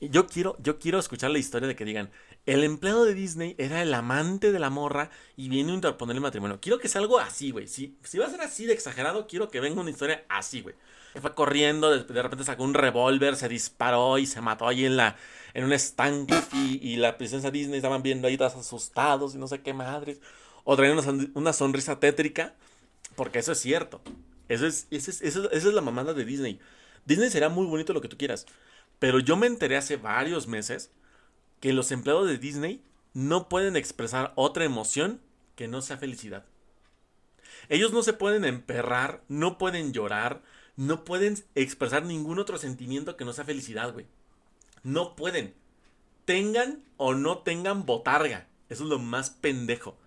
Yo 0.00 0.28
quiero, 0.28 0.56
yo 0.60 0.78
quiero 0.78 1.00
escuchar 1.00 1.32
la 1.32 1.38
historia 1.38 1.66
de 1.66 1.74
que 1.74 1.84
digan, 1.84 2.08
el 2.46 2.64
empleado 2.64 3.04
de 3.04 3.14
Disney 3.14 3.54
era 3.58 3.82
el 3.82 3.92
amante 3.94 4.52
de 4.52 4.58
la 4.58 4.70
morra 4.70 5.10
y 5.36 5.48
viene 5.48 5.72
a 5.72 5.74
interponerle 5.74 6.20
matrimonio. 6.20 6.58
Quiero 6.60 6.78
que 6.78 6.88
sea 6.88 7.00
algo 7.00 7.18
así, 7.18 7.50
güey. 7.50 7.68
Si, 7.68 7.96
va 8.18 8.26
a 8.26 8.30
ser 8.30 8.40
así 8.40 8.66
de 8.66 8.72
exagerado, 8.72 9.26
quiero 9.26 9.50
que 9.50 9.60
venga 9.60 9.80
una 9.80 9.90
historia 9.90 10.24
así, 10.28 10.60
güey 10.60 10.74
fue 11.20 11.34
corriendo, 11.34 11.90
de, 11.90 12.22
repente 12.22 12.44
sacó 12.44 12.62
un 12.62 12.74
revólver, 12.74 13.34
se 13.34 13.48
disparó 13.48 14.18
y 14.18 14.26
se 14.26 14.40
mató 14.40 14.68
ahí 14.68 14.84
en 14.84 14.96
en 15.54 15.64
un 15.64 15.72
estanque 15.72 16.40
y, 16.52 16.96
la 16.96 17.18
princesa 17.18 17.50
Disney 17.50 17.78
estaban 17.78 18.02
viendo 18.02 18.28
ahí 18.28 18.36
todos 18.36 18.54
asustados 18.54 19.34
y 19.34 19.38
no 19.38 19.48
sé 19.48 19.60
qué 19.60 19.74
madres. 19.74 20.20
O 20.62 20.76
traían 20.76 20.98
una, 21.34 21.52
sonrisa 21.52 21.98
tétrica, 21.98 22.54
porque 23.16 23.40
eso 23.40 23.52
es 23.52 23.58
cierto. 23.58 24.00
Eso 24.48 24.66
es, 24.66 24.86
eso 24.90 25.10
es, 25.10 25.20
esa 25.22 25.48
es 25.50 25.64
la 25.64 25.80
mamada 25.80 26.14
de 26.14 26.24
Disney. 26.24 26.60
Disney 27.04 27.30
será 27.30 27.48
muy 27.48 27.66
bonito 27.66 27.92
lo 27.92 28.00
que 28.00 28.08
tú 28.08 28.16
quieras, 28.16 28.46
pero 28.98 29.18
yo 29.18 29.36
me 29.36 29.46
enteré 29.46 29.76
hace 29.76 29.96
varios 29.96 30.46
meses 30.46 30.92
que 31.60 31.72
los 31.72 31.92
empleados 31.92 32.26
de 32.26 32.38
Disney 32.38 32.82
no 33.12 33.48
pueden 33.48 33.76
expresar 33.76 34.32
otra 34.36 34.64
emoción 34.64 35.20
que 35.54 35.68
no 35.68 35.82
sea 35.82 35.98
felicidad. 35.98 36.44
Ellos 37.68 37.92
no 37.92 38.02
se 38.02 38.12
pueden 38.12 38.44
emperrar, 38.44 39.22
no 39.28 39.58
pueden 39.58 39.92
llorar, 39.92 40.42
no 40.76 41.04
pueden 41.04 41.36
expresar 41.54 42.04
ningún 42.04 42.38
otro 42.38 42.58
sentimiento 42.58 43.16
que 43.16 43.24
no 43.24 43.32
sea 43.32 43.44
felicidad, 43.44 43.92
güey. 43.92 44.06
No 44.82 45.14
pueden. 45.14 45.54
Tengan 46.24 46.82
o 46.96 47.14
no 47.14 47.38
tengan 47.38 47.84
botarga. 47.84 48.48
Eso 48.68 48.84
es 48.84 48.90
lo 48.90 48.98
más 48.98 49.30
pendejo. 49.30 49.98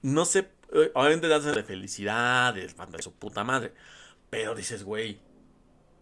No 0.00 0.24
sé, 0.24 0.50
eh, 0.72 0.90
obviamente 0.94 1.28
danza 1.28 1.52
de 1.52 1.62
felicidad, 1.62 2.54
de 2.54 2.68
su 3.02 3.12
puta 3.12 3.44
madre. 3.44 3.72
Pero 4.30 4.54
dices, 4.54 4.82
güey, 4.82 5.20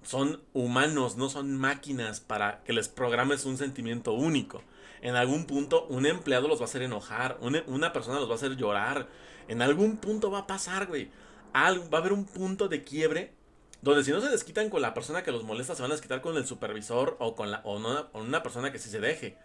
son 0.02 0.42
humanos, 0.52 1.16
no 1.16 1.28
son 1.28 1.56
máquinas 1.56 2.20
para 2.20 2.62
que 2.64 2.72
les 2.72 2.88
programes 2.88 3.44
un 3.44 3.58
sentimiento 3.58 4.12
único. 4.12 4.62
En 5.02 5.16
algún 5.16 5.46
punto 5.46 5.86
un 5.86 6.06
empleado 6.06 6.48
los 6.48 6.58
va 6.58 6.64
a 6.64 6.68
hacer 6.68 6.82
enojar, 6.82 7.38
una, 7.40 7.62
una 7.66 7.92
persona 7.92 8.20
los 8.20 8.28
va 8.28 8.32
a 8.32 8.36
hacer 8.36 8.56
llorar. 8.56 9.08
En 9.48 9.62
algún 9.62 9.96
punto 9.96 10.30
va 10.30 10.40
a 10.40 10.46
pasar, 10.46 10.86
güey. 10.86 11.10
va 11.54 11.68
a 11.68 11.96
haber 11.96 12.12
un 12.12 12.24
punto 12.24 12.68
de 12.68 12.84
quiebre 12.84 13.34
donde 13.82 14.04
si 14.04 14.10
no 14.10 14.20
se 14.20 14.28
desquitan 14.28 14.68
con 14.68 14.82
la 14.82 14.92
persona 14.92 15.22
que 15.22 15.32
los 15.32 15.42
molesta, 15.42 15.74
se 15.74 15.82
van 15.82 15.90
a 15.90 15.94
desquitar 15.94 16.20
con 16.20 16.36
el 16.36 16.46
supervisor 16.46 17.16
o 17.18 17.34
con, 17.34 17.50
la, 17.50 17.62
o 17.64 17.78
una 18.14 18.42
persona 18.42 18.72
que 18.72 18.78
sí 18.78 18.90
se 18.90 19.00
deje. 19.00 19.38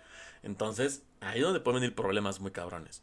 Entonces, 0.43 1.03
ahí 1.21 1.39
es 1.39 1.45
donde 1.45 1.61
pueden 1.61 1.81
venir 1.81 1.95
problemas 1.95 2.39
muy 2.39 2.51
cabrones. 2.51 3.01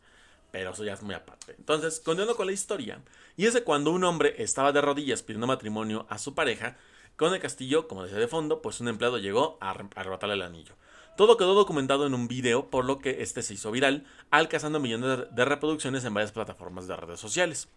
Pero 0.50 0.72
eso 0.72 0.84
ya 0.84 0.92
es 0.92 1.02
muy 1.02 1.14
aparte. 1.14 1.54
Entonces, 1.56 2.00
continuando 2.00 2.36
con 2.36 2.46
la 2.46 2.52
historia. 2.52 3.00
Y 3.36 3.46
es 3.46 3.54
de 3.54 3.64
cuando 3.64 3.90
un 3.90 4.04
hombre 4.04 4.34
estaba 4.38 4.72
de 4.72 4.82
rodillas 4.82 5.22
pidiendo 5.22 5.46
matrimonio 5.46 6.06
a 6.10 6.18
su 6.18 6.34
pareja, 6.34 6.76
con 7.16 7.34
el 7.34 7.40
castillo, 7.40 7.88
como 7.88 8.02
decía 8.02 8.18
de 8.18 8.28
fondo, 8.28 8.62
pues 8.62 8.80
un 8.80 8.88
empleado 8.88 9.18
llegó 9.18 9.58
a 9.60 9.70
arrebatarle 9.70 10.34
el 10.34 10.42
anillo. 10.42 10.74
Todo 11.16 11.36
quedó 11.36 11.54
documentado 11.54 12.06
en 12.06 12.14
un 12.14 12.26
video, 12.26 12.70
por 12.70 12.84
lo 12.84 12.98
que 12.98 13.22
este 13.22 13.42
se 13.42 13.54
hizo 13.54 13.70
viral, 13.70 14.06
alcanzando 14.30 14.80
millones 14.80 15.26
de 15.30 15.44
reproducciones 15.44 16.04
en 16.04 16.14
varias 16.14 16.32
plataformas 16.32 16.86
de 16.86 16.96
redes 16.96 17.20
sociales. 17.20 17.68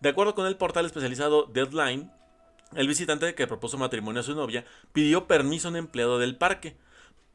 De 0.00 0.08
acuerdo 0.08 0.34
con 0.34 0.46
el 0.46 0.56
portal 0.56 0.86
especializado 0.86 1.44
Deadline, 1.44 2.10
el 2.74 2.88
visitante 2.88 3.34
que 3.34 3.46
propuso 3.46 3.78
matrimonio 3.78 4.20
a 4.20 4.24
su 4.24 4.34
novia 4.34 4.64
pidió 4.92 5.26
permiso 5.26 5.68
a 5.68 5.72
un 5.72 5.76
empleado 5.76 6.18
del 6.18 6.36
parque, 6.36 6.76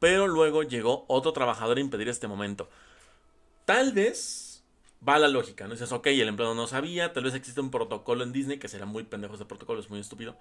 pero 0.00 0.26
luego 0.26 0.62
llegó 0.64 1.04
otro 1.08 1.32
trabajador 1.32 1.76
a 1.76 1.80
impedir 1.80 2.08
este 2.08 2.26
momento. 2.26 2.68
Tal 3.64 3.92
vez 3.92 4.64
va 5.06 5.18
la 5.18 5.28
lógica, 5.28 5.66
¿no? 5.66 5.74
Dices, 5.74 5.92
ok, 5.92 6.08
el 6.08 6.28
empleado 6.28 6.54
no 6.54 6.66
sabía, 6.66 7.12
tal 7.12 7.24
vez 7.24 7.34
existe 7.34 7.60
un 7.60 7.70
protocolo 7.70 8.24
en 8.24 8.32
Disney, 8.32 8.58
que 8.58 8.68
será 8.68 8.84
muy 8.86 9.04
pendejo 9.04 9.34
ese 9.34 9.44
protocolo, 9.44 9.80
es 9.80 9.88
muy 9.88 10.00
estúpido. 10.00 10.36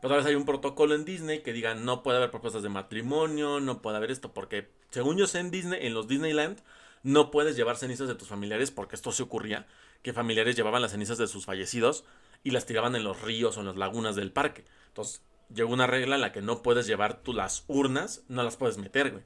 Pero 0.00 0.08
tal 0.08 0.18
vez 0.18 0.26
hay 0.26 0.34
un 0.34 0.44
protocolo 0.44 0.94
en 0.94 1.04
Disney 1.04 1.42
que 1.42 1.52
diga, 1.52 1.74
no 1.74 2.02
puede 2.02 2.18
haber 2.18 2.30
propuestas 2.30 2.62
de 2.62 2.68
matrimonio, 2.68 3.60
no 3.60 3.82
puede 3.82 3.96
haber 3.96 4.10
esto, 4.10 4.32
porque 4.32 4.68
según 4.90 5.16
yo 5.16 5.26
sé 5.26 5.38
en 5.40 5.50
Disney, 5.50 5.86
en 5.86 5.94
los 5.94 6.08
Disneyland, 6.08 6.58
no 7.02 7.30
puedes 7.30 7.56
llevar 7.56 7.76
cenizas 7.76 8.08
de 8.08 8.14
tus 8.14 8.28
familiares, 8.28 8.70
porque 8.70 8.96
esto 8.96 9.12
se 9.12 9.22
ocurría, 9.22 9.66
que 10.02 10.12
familiares 10.12 10.56
llevaban 10.56 10.82
las 10.82 10.92
cenizas 10.92 11.18
de 11.18 11.26
sus 11.26 11.46
fallecidos 11.46 12.04
y 12.44 12.50
las 12.50 12.66
tiraban 12.66 12.94
en 12.96 13.04
los 13.04 13.22
ríos 13.22 13.56
o 13.56 13.60
en 13.60 13.66
las 13.66 13.76
lagunas 13.76 14.16
del 14.16 14.32
parque. 14.32 14.64
Entonces, 14.88 15.22
llegó 15.54 15.72
una 15.72 15.86
regla 15.86 16.16
en 16.16 16.20
la 16.20 16.32
que 16.32 16.42
no 16.42 16.62
puedes 16.62 16.86
llevar 16.86 17.22
tú 17.22 17.32
las 17.32 17.64
urnas, 17.68 18.22
no 18.28 18.42
las 18.42 18.56
puedes 18.56 18.78
meter, 18.78 19.12
güey. 19.12 19.24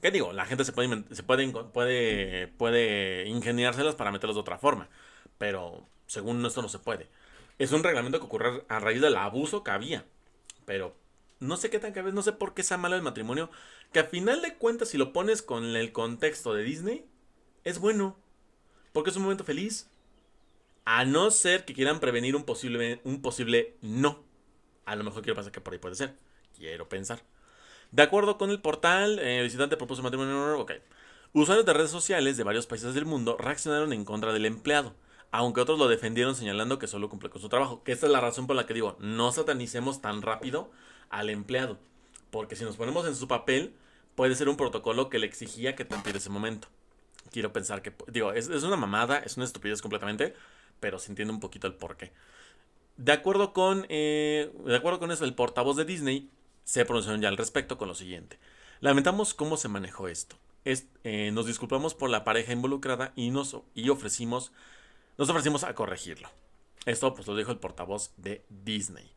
¿Qué 0.00 0.10
digo? 0.10 0.32
La 0.32 0.46
gente 0.46 0.64
se 0.64 0.72
puede, 0.72 1.04
se 1.10 1.22
puede, 1.22 1.48
puede, 1.48 2.46
puede 2.46 3.26
ingeniárselas 3.26 3.96
para 3.96 4.12
meterlas 4.12 4.36
de 4.36 4.40
otra 4.40 4.58
forma. 4.58 4.88
Pero 5.38 5.86
según 6.06 6.44
esto 6.46 6.62
no 6.62 6.68
se 6.68 6.78
puede. 6.78 7.08
Es 7.58 7.72
un 7.72 7.82
reglamento 7.82 8.18
que 8.18 8.26
ocurre 8.26 8.64
a 8.68 8.80
raíz 8.80 9.00
del 9.00 9.16
abuso 9.16 9.64
que 9.64 9.70
había. 9.70 10.04
pero 10.64 10.94
no 11.40 11.56
sé 11.56 11.70
qué 11.70 11.78
tan 11.78 11.92
cabe, 11.92 12.12
no 12.12 12.22
sé 12.22 12.32
por 12.32 12.52
qué 12.52 12.62
sea 12.62 12.78
malo 12.78 12.96
el 12.96 13.02
matrimonio, 13.02 13.50
que 13.92 14.00
a 14.00 14.04
final 14.04 14.42
de 14.42 14.56
cuentas 14.56 14.88
si 14.88 14.98
lo 14.98 15.12
pones 15.12 15.40
con 15.40 15.64
el 15.76 15.92
contexto 15.92 16.52
de 16.52 16.62
Disney, 16.64 17.06
es 17.64 17.78
bueno, 17.78 18.16
porque 18.92 19.10
es 19.10 19.16
un 19.16 19.22
momento 19.22 19.44
feliz, 19.44 19.88
a 20.84 21.04
no 21.04 21.30
ser 21.30 21.64
que 21.64 21.74
quieran 21.74 22.00
prevenir 22.00 22.34
un 22.34 22.44
posible, 22.44 23.00
un 23.04 23.22
posible 23.22 23.76
no. 23.82 24.24
A 24.84 24.96
lo 24.96 25.04
mejor 25.04 25.22
quiero 25.22 25.36
pensar 25.36 25.52
que 25.52 25.60
por 25.60 25.72
ahí 25.72 25.78
puede 25.78 25.94
ser, 25.94 26.16
quiero 26.56 26.88
pensar. 26.88 27.22
De 27.92 28.02
acuerdo 28.02 28.36
con 28.36 28.50
el 28.50 28.60
portal, 28.60 29.18
el 29.18 29.44
visitante 29.44 29.76
propuso 29.76 30.02
matrimonio, 30.02 30.58
ok. 30.58 30.72
Usuarios 31.34 31.66
de 31.66 31.72
redes 31.72 31.90
sociales 31.90 32.36
de 32.36 32.44
varios 32.44 32.66
países 32.66 32.94
del 32.94 33.04
mundo 33.04 33.36
reaccionaron 33.38 33.92
en 33.92 34.04
contra 34.04 34.32
del 34.32 34.46
empleado, 34.46 34.94
aunque 35.30 35.60
otros 35.60 35.78
lo 35.78 35.88
defendieron 35.88 36.34
señalando 36.34 36.78
que 36.78 36.86
solo 36.86 37.08
cumple 37.08 37.30
con 37.30 37.40
su 37.40 37.48
trabajo. 37.48 37.82
Que 37.84 37.92
esta 37.92 38.06
es 38.06 38.12
la 38.12 38.20
razón 38.20 38.46
por 38.46 38.56
la 38.56 38.66
que 38.66 38.74
digo, 38.74 38.96
no 39.00 39.32
satanicemos 39.32 40.00
tan 40.00 40.22
rápido 40.22 40.70
al 41.10 41.30
empleado, 41.30 41.78
porque 42.30 42.56
si 42.56 42.64
nos 42.64 42.76
ponemos 42.76 43.06
en 43.06 43.16
su 43.16 43.28
papel, 43.28 43.74
puede 44.14 44.34
ser 44.34 44.48
un 44.48 44.56
protocolo 44.56 45.08
que 45.08 45.18
le 45.18 45.26
exigía 45.26 45.76
que 45.76 45.82
en 45.82 46.16
ese 46.16 46.30
momento. 46.30 46.68
Quiero 47.30 47.52
pensar 47.52 47.82
que, 47.82 47.92
digo, 48.08 48.32
es, 48.32 48.48
una 48.48 48.76
mamada, 48.76 49.18
es 49.18 49.36
una 49.36 49.44
estupidez 49.44 49.82
completamente, 49.82 50.34
pero 50.80 50.98
se 50.98 51.12
entiende 51.12 51.32
un 51.32 51.40
poquito 51.40 51.66
el 51.66 51.74
porqué. 51.74 52.12
De 52.96 53.12
acuerdo 53.12 53.52
con, 53.52 53.86
eh, 53.88 54.50
de 54.64 54.76
acuerdo 54.76 54.98
con 54.98 55.12
eso, 55.12 55.24
el 55.24 55.34
portavoz 55.34 55.76
de 55.76 55.84
Disney 55.84 56.30
se 56.64 56.84
pronunció 56.84 57.14
ya 57.16 57.28
al 57.28 57.36
respecto 57.36 57.78
con 57.78 57.88
lo 57.88 57.94
siguiente. 57.94 58.38
Lamentamos 58.80 59.34
cómo 59.34 59.56
se 59.56 59.68
manejó 59.68 60.08
esto. 60.08 60.36
Eh, 61.04 61.30
nos 61.32 61.46
disculpamos 61.46 61.94
por 61.94 62.10
la 62.10 62.24
pareja 62.24 62.52
involucrada 62.52 63.12
y, 63.16 63.30
nos, 63.30 63.56
y 63.74 63.88
ofrecimos, 63.88 64.52
nos 65.18 65.28
ofrecimos 65.28 65.64
a 65.64 65.74
corregirlo. 65.74 66.30
Esto 66.86 67.14
pues 67.14 67.26
lo 67.26 67.36
dijo 67.36 67.50
el 67.50 67.58
portavoz 67.58 68.12
de 68.16 68.44
Disney. 68.48 69.12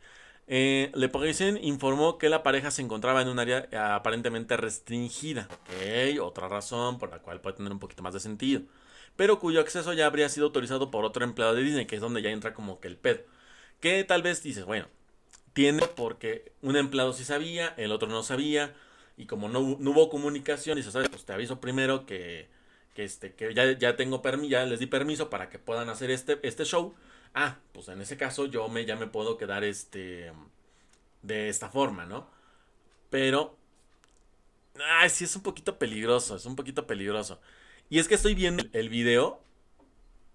Eh, 0.48 0.92
Le 0.96 1.08
Parisien 1.08 1.58
informó 1.64 2.18
que 2.18 2.28
la 2.28 2.44
pareja 2.44 2.72
se 2.72 2.82
encontraba 2.82 3.22
en 3.22 3.30
un 3.30 3.40
área 3.40 3.70
eh, 3.72 3.78
aparentemente 3.78 4.58
restringida. 4.58 5.48
Ok, 5.50 6.20
otra 6.22 6.50
razón 6.50 6.98
por 6.98 7.10
la 7.12 7.20
cual 7.20 7.40
puede 7.40 7.56
tener 7.56 7.72
un 7.72 7.80
poquito 7.80 8.04
más 8.04 8.14
de 8.14 8.20
sentido. 8.20 8.64
Pero 9.16 9.40
cuyo 9.40 9.62
acceso 9.62 9.94
ya 9.94 10.08
habría 10.08 10.28
sido 10.30 10.48
autorizado 10.48 10.92
por 10.92 11.06
otro 11.06 11.24
empleado 11.24 11.54
de 11.54 11.64
Disney, 11.64 11.86
que 11.86 11.96
es 11.96 12.02
donde 12.02 12.22
ya 12.22 12.32
entra 12.32 12.54
como 12.54 12.80
que 12.80 12.88
el 12.88 12.98
pedo. 12.98 13.22
Que 13.80 14.04
tal 14.04 14.24
vez 14.24 14.44
dices, 14.44 14.66
bueno, 14.66 14.88
tiene 15.54 15.86
porque 15.88 16.54
un 16.62 16.76
empleado 16.78 17.14
sí 17.14 17.24
sabía, 17.24 17.74
el 17.78 17.92
otro 17.92 18.08
no 18.10 18.24
sabía 18.24 18.74
y 19.18 19.28
como 19.28 19.50
no, 19.50 19.60
hubo 19.60 20.10
comunicación, 20.10 20.78
dice, 20.78 20.92
¿sabes? 20.92 21.10
Pues 21.10 21.26
te 21.26 21.34
aviso 21.34 21.62
primero 21.62 22.06
que, 22.06 22.50
que, 22.94 23.04
este, 23.04 23.34
que 23.34 23.54
ya, 23.54 23.78
ya 23.78 23.96
tengo 23.96 24.22
permiso, 24.22 24.66
les 24.66 24.80
di 24.80 24.88
permiso 24.88 25.30
para 25.30 25.50
que 25.50 25.60
puedan 25.60 25.90
hacer 25.90 26.12
este, 26.12 26.40
este 26.44 26.66
show. 26.66 26.94
Ah, 27.34 27.60
pues 27.74 27.88
en 27.88 28.02
ese 28.02 28.18
caso 28.18 28.46
yo 28.46 28.68
me, 28.68 28.86
ya 28.86 28.96
me 28.96 29.08
puedo 29.08 29.38
quedar 29.38 29.64
este, 29.64 30.32
de 31.22 31.50
esta 31.50 31.70
forma, 31.70 32.06
¿no? 32.06 32.28
Pero, 33.10 33.58
ay, 35.00 35.10
sí 35.10 35.24
es 35.26 35.36
un 35.36 35.44
poquito 35.44 35.78
peligroso, 35.78 36.36
es 36.36 36.46
un 36.46 36.56
poquito 36.56 36.88
peligroso. 36.88 37.40
Y 37.90 38.00
es 38.00 38.08
que 38.08 38.16
estoy 38.16 38.36
viendo 38.36 38.64
el 38.74 38.90
video, 38.90 39.42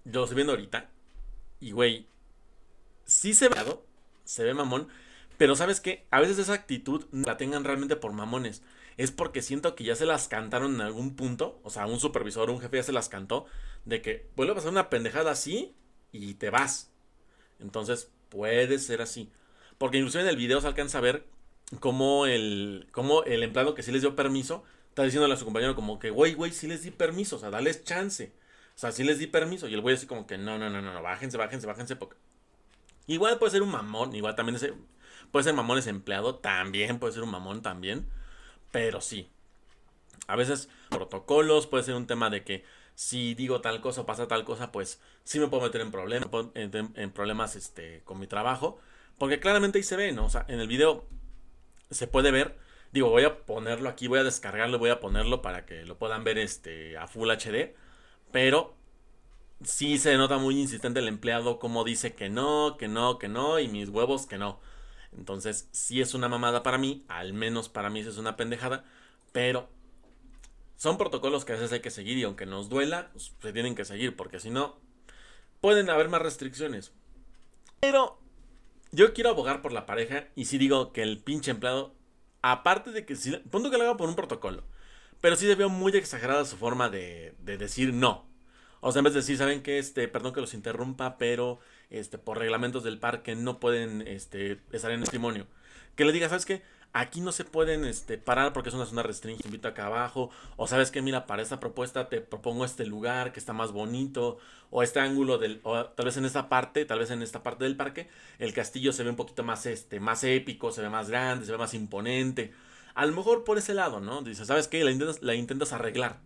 yo 0.05 0.21
lo 0.21 0.25
estoy 0.25 0.37
viendo 0.37 0.53
ahorita, 0.53 0.91
y 1.61 1.73
güey, 1.73 2.07
sí 3.05 3.35
se 3.35 3.49
ve, 3.49 3.57
se 4.25 4.45
ve 4.45 4.55
mamón, 4.55 4.89
pero 5.39 5.57
sabes 5.57 5.81
qué, 5.81 6.07
a 6.11 6.21
veces 6.21 6.39
esa 6.39 6.55
actitud 6.55 7.05
la 7.13 7.37
tengan 7.37 7.65
realmente 7.65 7.97
por 7.97 8.13
mamones. 8.13 8.63
Es 8.97 9.11
porque 9.11 9.43
siento 9.43 9.75
que 9.75 9.85
ya 9.85 9.95
se 9.95 10.07
las 10.07 10.29
cantaron 10.29 10.75
en 10.75 10.81
algún 10.81 11.17
punto. 11.17 11.61
O 11.63 11.71
sea, 11.71 11.87
un 11.87 12.01
supervisor, 12.01 12.51
un 12.51 12.61
jefe 12.61 12.79
ya 12.79 12.83
se 12.83 12.93
las 12.93 13.09
cantó. 13.09 13.47
De 13.85 14.03
que 14.03 14.29
vuelve 14.37 14.53
a 14.53 14.55
pasar 14.55 14.71
una 14.71 14.89
pendejada 14.89 15.31
así 15.33 15.75
y 16.13 16.35
te 16.35 16.51
vas. 16.51 16.91
Entonces 17.61 18.11
puede 18.29 18.79
ser 18.79 19.03
así. 19.03 19.31
Porque 19.79 19.99
incluso 19.99 20.21
en 20.21 20.27
el 20.27 20.37
video 20.37 20.61
se 20.61 20.67
alcanza 20.67 20.99
a 20.99 21.03
ver 21.03 21.27
cómo 21.81 22.27
el, 22.27 22.89
cómo 22.93 23.25
el 23.25 23.43
empleado 23.43 23.75
que 23.75 23.83
sí 23.83 23.93
les 23.93 24.01
dio 24.01 24.17
permiso 24.17 24.65
está 24.89 25.03
diciéndole 25.03 25.35
a 25.35 25.37
su 25.37 25.45
compañero 25.45 25.75
como 25.75 25.99
que, 25.99 26.11
güey, 26.11 26.35
güey, 26.35 26.53
sí 26.53 26.67
les 26.67 26.83
di 26.83 26.91
permiso. 26.91 27.37
O 27.37 27.39
sea, 27.39 27.51
dales 27.51 27.85
chance. 27.85 28.33
O 28.75 28.79
sea, 28.79 28.93
sí 28.93 29.05
les 29.05 29.19
di 29.19 29.27
permiso. 29.27 29.69
Y 29.69 29.75
el 29.75 29.83
güey 29.83 29.95
así 29.95 30.07
como 30.07 30.27
que, 30.27 30.39
no, 30.39 30.59
no, 30.59 30.71
no, 30.71 30.81
no, 30.81 31.03
bájense, 31.03 31.37
bájense, 31.37 31.67
bájense. 31.67 31.99
Igual 33.07 33.39
puede 33.39 33.53
ser 33.53 33.63
un 33.63 33.71
mamón. 33.71 34.15
Igual 34.17 34.35
también 34.35 34.57
ese 34.57 34.75
Puede 35.31 35.45
ser 35.45 35.55
mamón 35.55 35.79
ese 35.79 35.91
empleado, 35.91 36.37
también 36.37 36.99
puede 36.99 37.13
ser 37.13 37.23
un 37.23 37.31
mamón 37.31 37.63
también. 37.63 38.07
Pero 38.77 39.01
sí. 39.01 39.31
A 40.27 40.37
veces 40.37 40.69
protocolos, 40.91 41.67
puede 41.67 41.83
ser 41.83 41.95
un 41.95 42.07
tema 42.07 42.29
de 42.29 42.45
que 42.45 42.63
si 42.95 43.35
digo 43.35 43.63
tal 43.63 43.81
cosa 43.81 44.03
o 44.03 44.07
pasa 44.07 44.29
tal 44.29 44.45
cosa, 44.45 44.71
pues 44.71 45.01
sí 45.25 45.41
me 45.41 45.49
puedo 45.49 45.63
meter 45.63 45.81
en 45.81 45.91
problemas, 45.91 46.29
en, 46.53 47.11
problemas 47.11 47.57
este, 47.57 48.03
con 48.05 48.19
mi 48.19 48.27
trabajo. 48.27 48.79
Porque 49.17 49.41
claramente 49.41 49.79
ahí 49.79 49.83
se 49.83 49.97
ve, 49.97 50.13
¿no? 50.13 50.27
O 50.27 50.29
sea, 50.29 50.45
en 50.49 50.61
el 50.61 50.69
video 50.69 51.07
se 51.91 52.07
puede 52.07 52.31
ver. 52.31 52.59
Digo, 52.93 53.09
voy 53.09 53.25
a 53.25 53.47
ponerlo 53.47 53.89
aquí, 53.89 54.09
voy 54.09 54.19
a 54.19 54.25
descargarlo, 54.25 54.79
voy 54.79 54.91
a 54.91 55.01
ponerlo 55.01 55.41
para 55.41 55.65
que 55.65 55.87
lo 55.87 55.97
puedan 55.97 56.23
ver 56.23 56.37
este, 56.37 56.99
a 56.99 57.07
Full 57.07 57.31
HD. 57.31 57.75
Pero 58.31 58.75
sí 59.65 59.97
se 59.97 60.19
nota 60.19 60.37
muy 60.37 60.61
insistente 60.61 61.01
el 61.01 61.09
empleado 61.09 61.59
como 61.59 61.83
dice 61.83 62.15
que 62.15 62.29
no, 62.29 62.77
que 62.79 62.89
no, 62.89 63.19
que 63.19 63.29
no, 63.29 63.59
y 63.59 63.69
mis 63.69 63.89
huevos 63.89 64.27
que 64.27 64.37
no. 64.37 64.61
Entonces, 65.13 65.69
sí 65.73 66.01
es 66.01 66.15
una 66.15 66.29
mamada 66.29 66.63
para 66.63 66.79
mí, 66.79 67.05
al 67.09 67.33
menos 67.33 67.69
para 67.69 67.91
mí 67.91 68.01
es 68.01 68.19
una 68.19 68.37
pendejada, 68.37 68.85
pero 69.33 69.69
son 70.77 70.99
protocolos 70.99 71.45
que 71.45 71.53
a 71.53 71.57
veces 71.57 71.73
hay 71.73 71.81
que 71.81 71.91
seguir 71.91 72.19
y 72.19 72.25
aunque 72.25 72.47
nos 72.47 72.69
duela, 72.69 73.11
pues, 73.13 73.33
se 73.41 73.53
tienen 73.53 73.75
que 73.75 73.85
seguir, 73.85 74.15
porque 74.17 74.41
si 74.41 74.51
no, 74.51 74.79
pueden 75.61 75.91
haber 75.91 76.09
más 76.09 76.23
restricciones. 76.23 76.93
Pero 77.81 78.19
yo 78.93 79.13
quiero 79.15 79.31
abogar 79.31 79.63
por 79.63 79.73
la 79.73 79.87
pareja 79.87 80.29
y 80.35 80.47
sí 80.47 80.59
digo 80.59 80.93
que 80.93 81.03
el 81.03 81.19
pinche 81.19 81.51
empleado, 81.51 81.95
aparte 82.43 82.91
de 82.91 83.07
que, 83.07 83.17
si, 83.17 83.33
punto 83.37 83.71
que 83.71 83.79
lo 83.79 83.85
haga 83.85 83.97
por 83.97 84.09
un 84.09 84.17
protocolo, 84.17 84.65
pero 85.21 85.37
sí 85.37 85.47
se 85.47 85.55
veo 85.55 85.69
muy 85.69 85.93
exagerada 85.93 86.45
su 86.45 86.57
forma 86.57 86.89
de, 86.89 87.35
de 87.41 87.57
decir 87.57 87.93
no. 87.95 88.27
O 88.81 88.93
sea, 88.93 89.01
en 89.01 89.05
vez 89.05 89.15
de 89.15 89.21
decir, 89.21 89.39
¿saben 89.39 89.63
qué? 89.63 89.79
Este, 89.79 90.07
perdón 90.09 90.33
que 90.35 90.41
los 90.41 90.55
interrumpa, 90.55 91.17
pero 91.19 91.59
este, 91.91 92.19
por 92.19 92.39
reglamentos 92.39 92.83
del 92.85 92.99
parque 92.99 93.35
no 93.35 93.61
pueden 93.61 94.03
este, 94.03 94.61
estar 94.73 94.91
en 94.91 95.01
testimonio. 95.01 95.47
Que 95.95 96.05
le 96.05 96.13
diga, 96.13 96.29
¿sabes 96.29 96.47
qué? 96.47 96.63
Aquí 96.93 97.21
no 97.21 97.31
se 97.31 97.45
pueden 97.45 97.85
este, 97.85 98.17
parar 98.17 98.55
porque 98.55 98.71
es 98.71 98.75
una 98.75 98.87
zona 98.87 99.03
restringida, 99.03 99.47
invito 99.47 99.69
acá 99.69 99.87
abajo. 99.87 100.31
O 100.57 100.67
sabes 100.67 100.91
que, 100.91 101.03
mira, 101.03 101.27
para 101.27 101.43
esta 101.43 101.61
propuesta 101.61 102.09
te 102.09 102.21
propongo 102.21 102.65
este 102.65 102.87
lugar 102.87 103.33
que 103.33 103.41
está 103.41 103.53
más 103.53 103.73
bonito. 103.73 104.39
O 104.71 104.83
este 104.83 105.01
ángulo 105.01 105.39
del. 105.39 105.61
O 105.63 105.85
tal 105.85 106.07
vez 106.07 106.17
en 106.17 106.25
esta 106.25 106.49
parte, 106.49 106.87
tal 106.87 106.99
vez 106.99 107.11
en 107.11 107.23
esta 107.23 107.43
parte 107.43 107.65
del 107.65 107.77
parque, 107.77 108.09
el 108.39 108.55
castillo 108.55 108.93
se 108.93 109.05
ve 109.05 109.11
un 109.11 109.17
poquito 109.17 109.43
más, 109.43 109.67
este, 109.67 110.01
más 110.01 110.25
épico, 110.25 110.73
se 110.73 110.81
ve 110.81 110.89
más 110.89 111.11
grande, 111.11 111.45
se 111.45 111.53
ve 111.53 111.59
más 111.59 111.75
imponente. 111.75 112.55
A 112.95 113.05
lo 113.05 113.13
mejor 113.13 113.45
por 113.45 113.59
ese 113.59 113.75
lado, 113.75 114.01
¿no? 114.01 114.23
Dices, 114.23 114.47
¿sabes 114.47 114.69
qué? 114.69 114.83
La 114.83 114.91
intentas, 114.91 115.23
la 115.23 115.35
intentas 115.35 115.75
arreglar. 115.75 116.19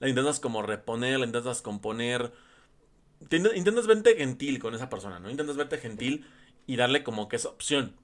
La 0.00 0.08
intentas 0.08 0.40
como 0.40 0.62
reponer, 0.62 1.18
la 1.18 1.26
intentas 1.26 1.60
componer 1.60 2.32
intentas 3.20 3.86
verte 3.86 4.16
gentil 4.16 4.58
con 4.58 4.74
esa 4.74 4.88
persona, 4.88 5.18
¿no? 5.18 5.30
Intentas 5.30 5.56
verte 5.56 5.78
gentil 5.78 6.26
y 6.66 6.76
darle 6.76 7.02
como 7.02 7.28
que 7.28 7.36
esa 7.36 7.48
opción. 7.48 7.94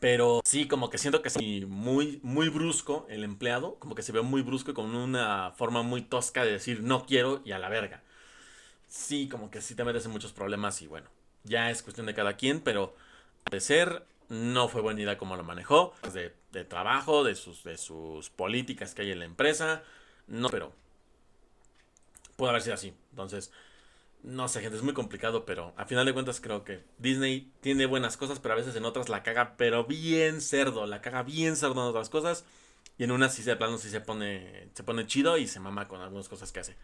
Pero 0.00 0.42
sí, 0.44 0.68
como 0.68 0.90
que 0.90 0.98
siento 0.98 1.22
que 1.22 1.28
es 1.28 1.66
muy, 1.66 2.20
muy 2.22 2.48
brusco 2.48 3.06
el 3.08 3.24
empleado, 3.24 3.76
como 3.80 3.94
que 3.94 4.02
se 4.02 4.12
ve 4.12 4.22
muy 4.22 4.42
brusco 4.42 4.70
y 4.70 4.74
con 4.74 4.94
una 4.94 5.52
forma 5.56 5.82
muy 5.82 6.02
tosca 6.02 6.44
de 6.44 6.52
decir 6.52 6.82
no 6.82 7.04
quiero 7.04 7.42
y 7.44 7.52
a 7.52 7.58
la 7.58 7.68
verga. 7.68 8.02
Sí, 8.86 9.28
como 9.28 9.50
que 9.50 9.60
sí 9.60 9.74
te 9.74 9.84
metes 9.84 10.06
en 10.06 10.12
muchos 10.12 10.32
problemas 10.32 10.80
y 10.82 10.86
bueno, 10.86 11.08
ya 11.44 11.70
es 11.70 11.82
cuestión 11.82 12.06
de 12.06 12.14
cada 12.14 12.36
quien, 12.36 12.60
pero 12.60 12.94
de 13.50 13.60
ser 13.60 14.06
no 14.28 14.68
fue 14.68 14.82
buena 14.82 15.00
idea 15.00 15.18
como 15.18 15.36
lo 15.36 15.42
manejó, 15.42 15.94
de, 16.12 16.32
de 16.52 16.64
trabajo, 16.64 17.24
de 17.24 17.34
sus, 17.34 17.64
de 17.64 17.76
sus 17.76 18.30
políticas 18.30 18.94
que 18.94 19.02
hay 19.02 19.10
en 19.10 19.18
la 19.18 19.24
empresa, 19.24 19.82
no, 20.28 20.48
pero 20.48 20.72
puede 22.36 22.50
haber 22.50 22.62
sido 22.62 22.74
así. 22.74 22.94
Entonces, 23.10 23.50
no 24.22 24.48
sé, 24.48 24.60
gente, 24.60 24.76
es 24.76 24.82
muy 24.82 24.94
complicado, 24.94 25.44
pero 25.44 25.72
a 25.76 25.86
final 25.86 26.04
de 26.06 26.12
cuentas 26.12 26.40
creo 26.40 26.64
que 26.64 26.82
Disney 26.98 27.50
tiene 27.60 27.86
buenas 27.86 28.16
cosas, 28.16 28.40
pero 28.40 28.54
a 28.54 28.56
veces 28.56 28.74
en 28.76 28.84
otras 28.84 29.08
la 29.08 29.22
caga, 29.22 29.54
pero 29.56 29.84
bien 29.84 30.40
cerdo, 30.40 30.86
la 30.86 31.00
caga 31.00 31.22
bien 31.22 31.56
cerdo 31.56 31.74
en 31.74 31.88
otras 31.88 32.08
cosas. 32.08 32.44
Y 32.98 33.04
en 33.04 33.12
unas 33.12 33.32
sí 33.34 33.42
se 33.42 33.54
plano 33.56 33.78
sí 33.78 33.90
se 33.90 34.00
pone, 34.00 34.68
se 34.74 34.82
pone 34.82 35.06
chido 35.06 35.38
y 35.38 35.46
se 35.46 35.60
mama 35.60 35.86
con 35.86 36.00
algunas 36.00 36.28
cosas 36.28 36.50
que 36.50 36.60
hace. 36.60 36.74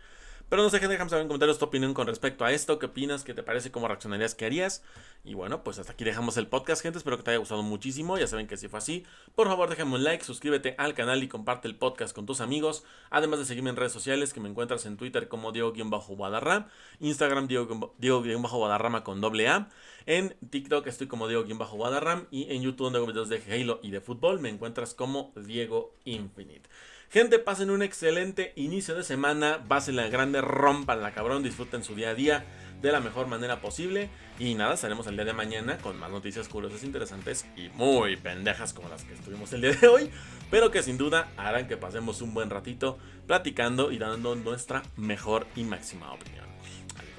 Pero 0.49 0.63
no 0.63 0.71
sé, 0.71 0.79
gente, 0.79 0.93
déjame 0.93 1.11
saber 1.11 1.23
en 1.23 1.29
comentarios 1.29 1.59
tu 1.59 1.65
opinión 1.65 1.95
con 1.95 2.07
respecto 2.07 2.45
a 2.45 2.53
esto. 2.53 2.79
¿Qué 2.79 2.87
opinas? 2.87 3.25
¿Qué 3.25 3.35
te 3.35 3.43
parece? 3.43 3.71
¿Cómo 3.71 3.89
reaccionarías? 3.89 4.35
¿Qué 4.35 4.47
harías? 4.47 4.83
Y 5.25 5.35
bueno, 5.35 5.65
pues 5.65 5.79
hasta 5.79 5.93
aquí 5.93 6.05
dejamos 6.05 6.37
el 6.37 6.47
podcast, 6.47 6.83
gente. 6.83 6.99
Espero 6.99 7.17
que 7.17 7.23
te 7.23 7.31
haya 7.31 7.39
gustado 7.39 7.63
muchísimo. 7.63 8.19
Ya 8.19 8.27
saben 8.27 8.47
que 8.47 8.57
si 8.57 8.69
fue 8.69 8.79
así, 8.79 9.05
por 9.35 9.49
favor 9.49 9.71
déjame 9.71 9.95
un 9.95 10.05
like, 10.05 10.23
suscríbete 10.23 10.75
al 10.77 10.95
canal 10.95 11.23
y 11.23 11.29
comparte 11.29 11.67
el 11.67 11.77
podcast 11.77 12.15
con 12.15 12.27
tus 12.27 12.41
amigos. 12.41 12.85
Además 13.11 13.39
de 13.39 13.47
seguirme 13.47 13.71
en 13.71 13.77
redes 13.77 13.93
sociales, 13.93 14.33
que 14.33 14.41
me 14.41 14.49
encuentras 14.49 14.85
en 14.87 14.97
Twitter 14.97 15.29
como 15.29 15.51
Diego-Guadarram, 15.51 16.67
Instagram 17.01 17.49
Diego-Guadarrama 17.49 19.03
con 19.03 19.21
doble 19.21 19.49
A. 19.49 19.71
En 20.07 20.37
TikTok 20.51 20.87
estoy 20.87 21.07
como 21.07 21.29
Diego-Guadarram 21.29 22.27
y 22.31 22.53
en 22.53 22.61
YouTube 22.61 22.85
donde 22.85 22.99
hago 22.99 23.07
videos 23.07 23.31
de 23.31 23.43
Halo 23.49 23.81
y 23.83 23.91
de 23.91 24.03
fútbol 24.03 24.39
me 24.39 24.51
encuentras 24.51 24.93
como 24.93 25.33
Diego 25.35 25.95
Infinite. 26.05 26.69
Gente, 27.11 27.39
pasen 27.39 27.71
un 27.71 27.81
excelente 27.81 28.53
inicio 28.57 28.95
de 28.95 29.05
semana. 29.05 29.65
Basen 29.67 29.97
la 29.97 30.09
grande, 30.09 30.41
rompan 30.41 31.01
la 31.01 31.13
cabrón, 31.13 31.43
disfruten 31.43 31.85
su 31.85 31.95
día 31.95 32.11
a 32.11 32.15
día. 32.15 32.45
de 32.83 32.93
la 32.93 33.01
mejor 33.01 33.29
manera 33.29 33.63
posible. 33.63 34.11
Y 34.39 34.55
nada, 34.55 34.75
estaremos 34.75 35.07
el 35.07 35.15
día 35.15 35.25
de 35.25 35.33
mañana 35.33 35.79
con 35.79 35.99
más 35.99 36.11
noticias 36.11 36.49
curiosas, 36.49 36.85
interesantes 36.85 37.47
y 37.57 37.71
muy 37.71 38.17
pendejas 38.17 38.75
como 38.75 38.91
las 38.91 39.05
que 39.05 39.15
estuvimos 39.15 39.53
el 39.55 39.63
día 39.63 39.73
de 39.73 39.89
hoy. 39.89 40.11
Pero 40.51 40.71
que 40.71 40.83
sin 40.83 40.99
duda 40.99 41.33
harán 41.39 41.67
que 41.67 41.79
pasemos 41.79 42.21
un 42.21 42.35
buen 42.35 42.51
ratito 42.51 42.99
platicando 43.27 43.91
y 43.91 43.97
dando 43.97 44.35
nuestra 44.35 44.83
mejor 44.97 45.47
y 45.57 45.63
máxima 45.63 46.13
opinión. 46.13 46.54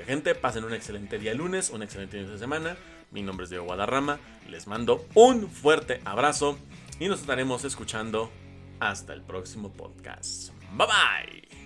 Gente, 0.06 0.36
pasen 0.36 0.64
un 0.64 0.74
excelente 0.74 1.18
día 1.18 1.34
lunes, 1.34 1.72
un 1.72 1.82
excelente 1.82 2.18
inicio 2.18 2.34
de 2.34 2.40
semana. 2.40 2.78
Mi 3.12 3.24
nombre 3.24 3.46
es 3.46 3.50
Diego 3.50 3.66
Guadarrama. 3.66 4.20
Les 4.50 4.68
mando 4.68 5.06
un 5.16 5.50
fuerte 5.50 6.00
abrazo 6.06 6.60
y 7.00 7.08
nos 7.08 7.22
estaremos 7.22 7.64
escuchando 7.64 8.32
hasta 8.80 9.14
el 9.14 9.22
próximo 9.24 9.72
podcast. 9.72 10.52
Bye 10.74 10.88
bye. 10.88 11.65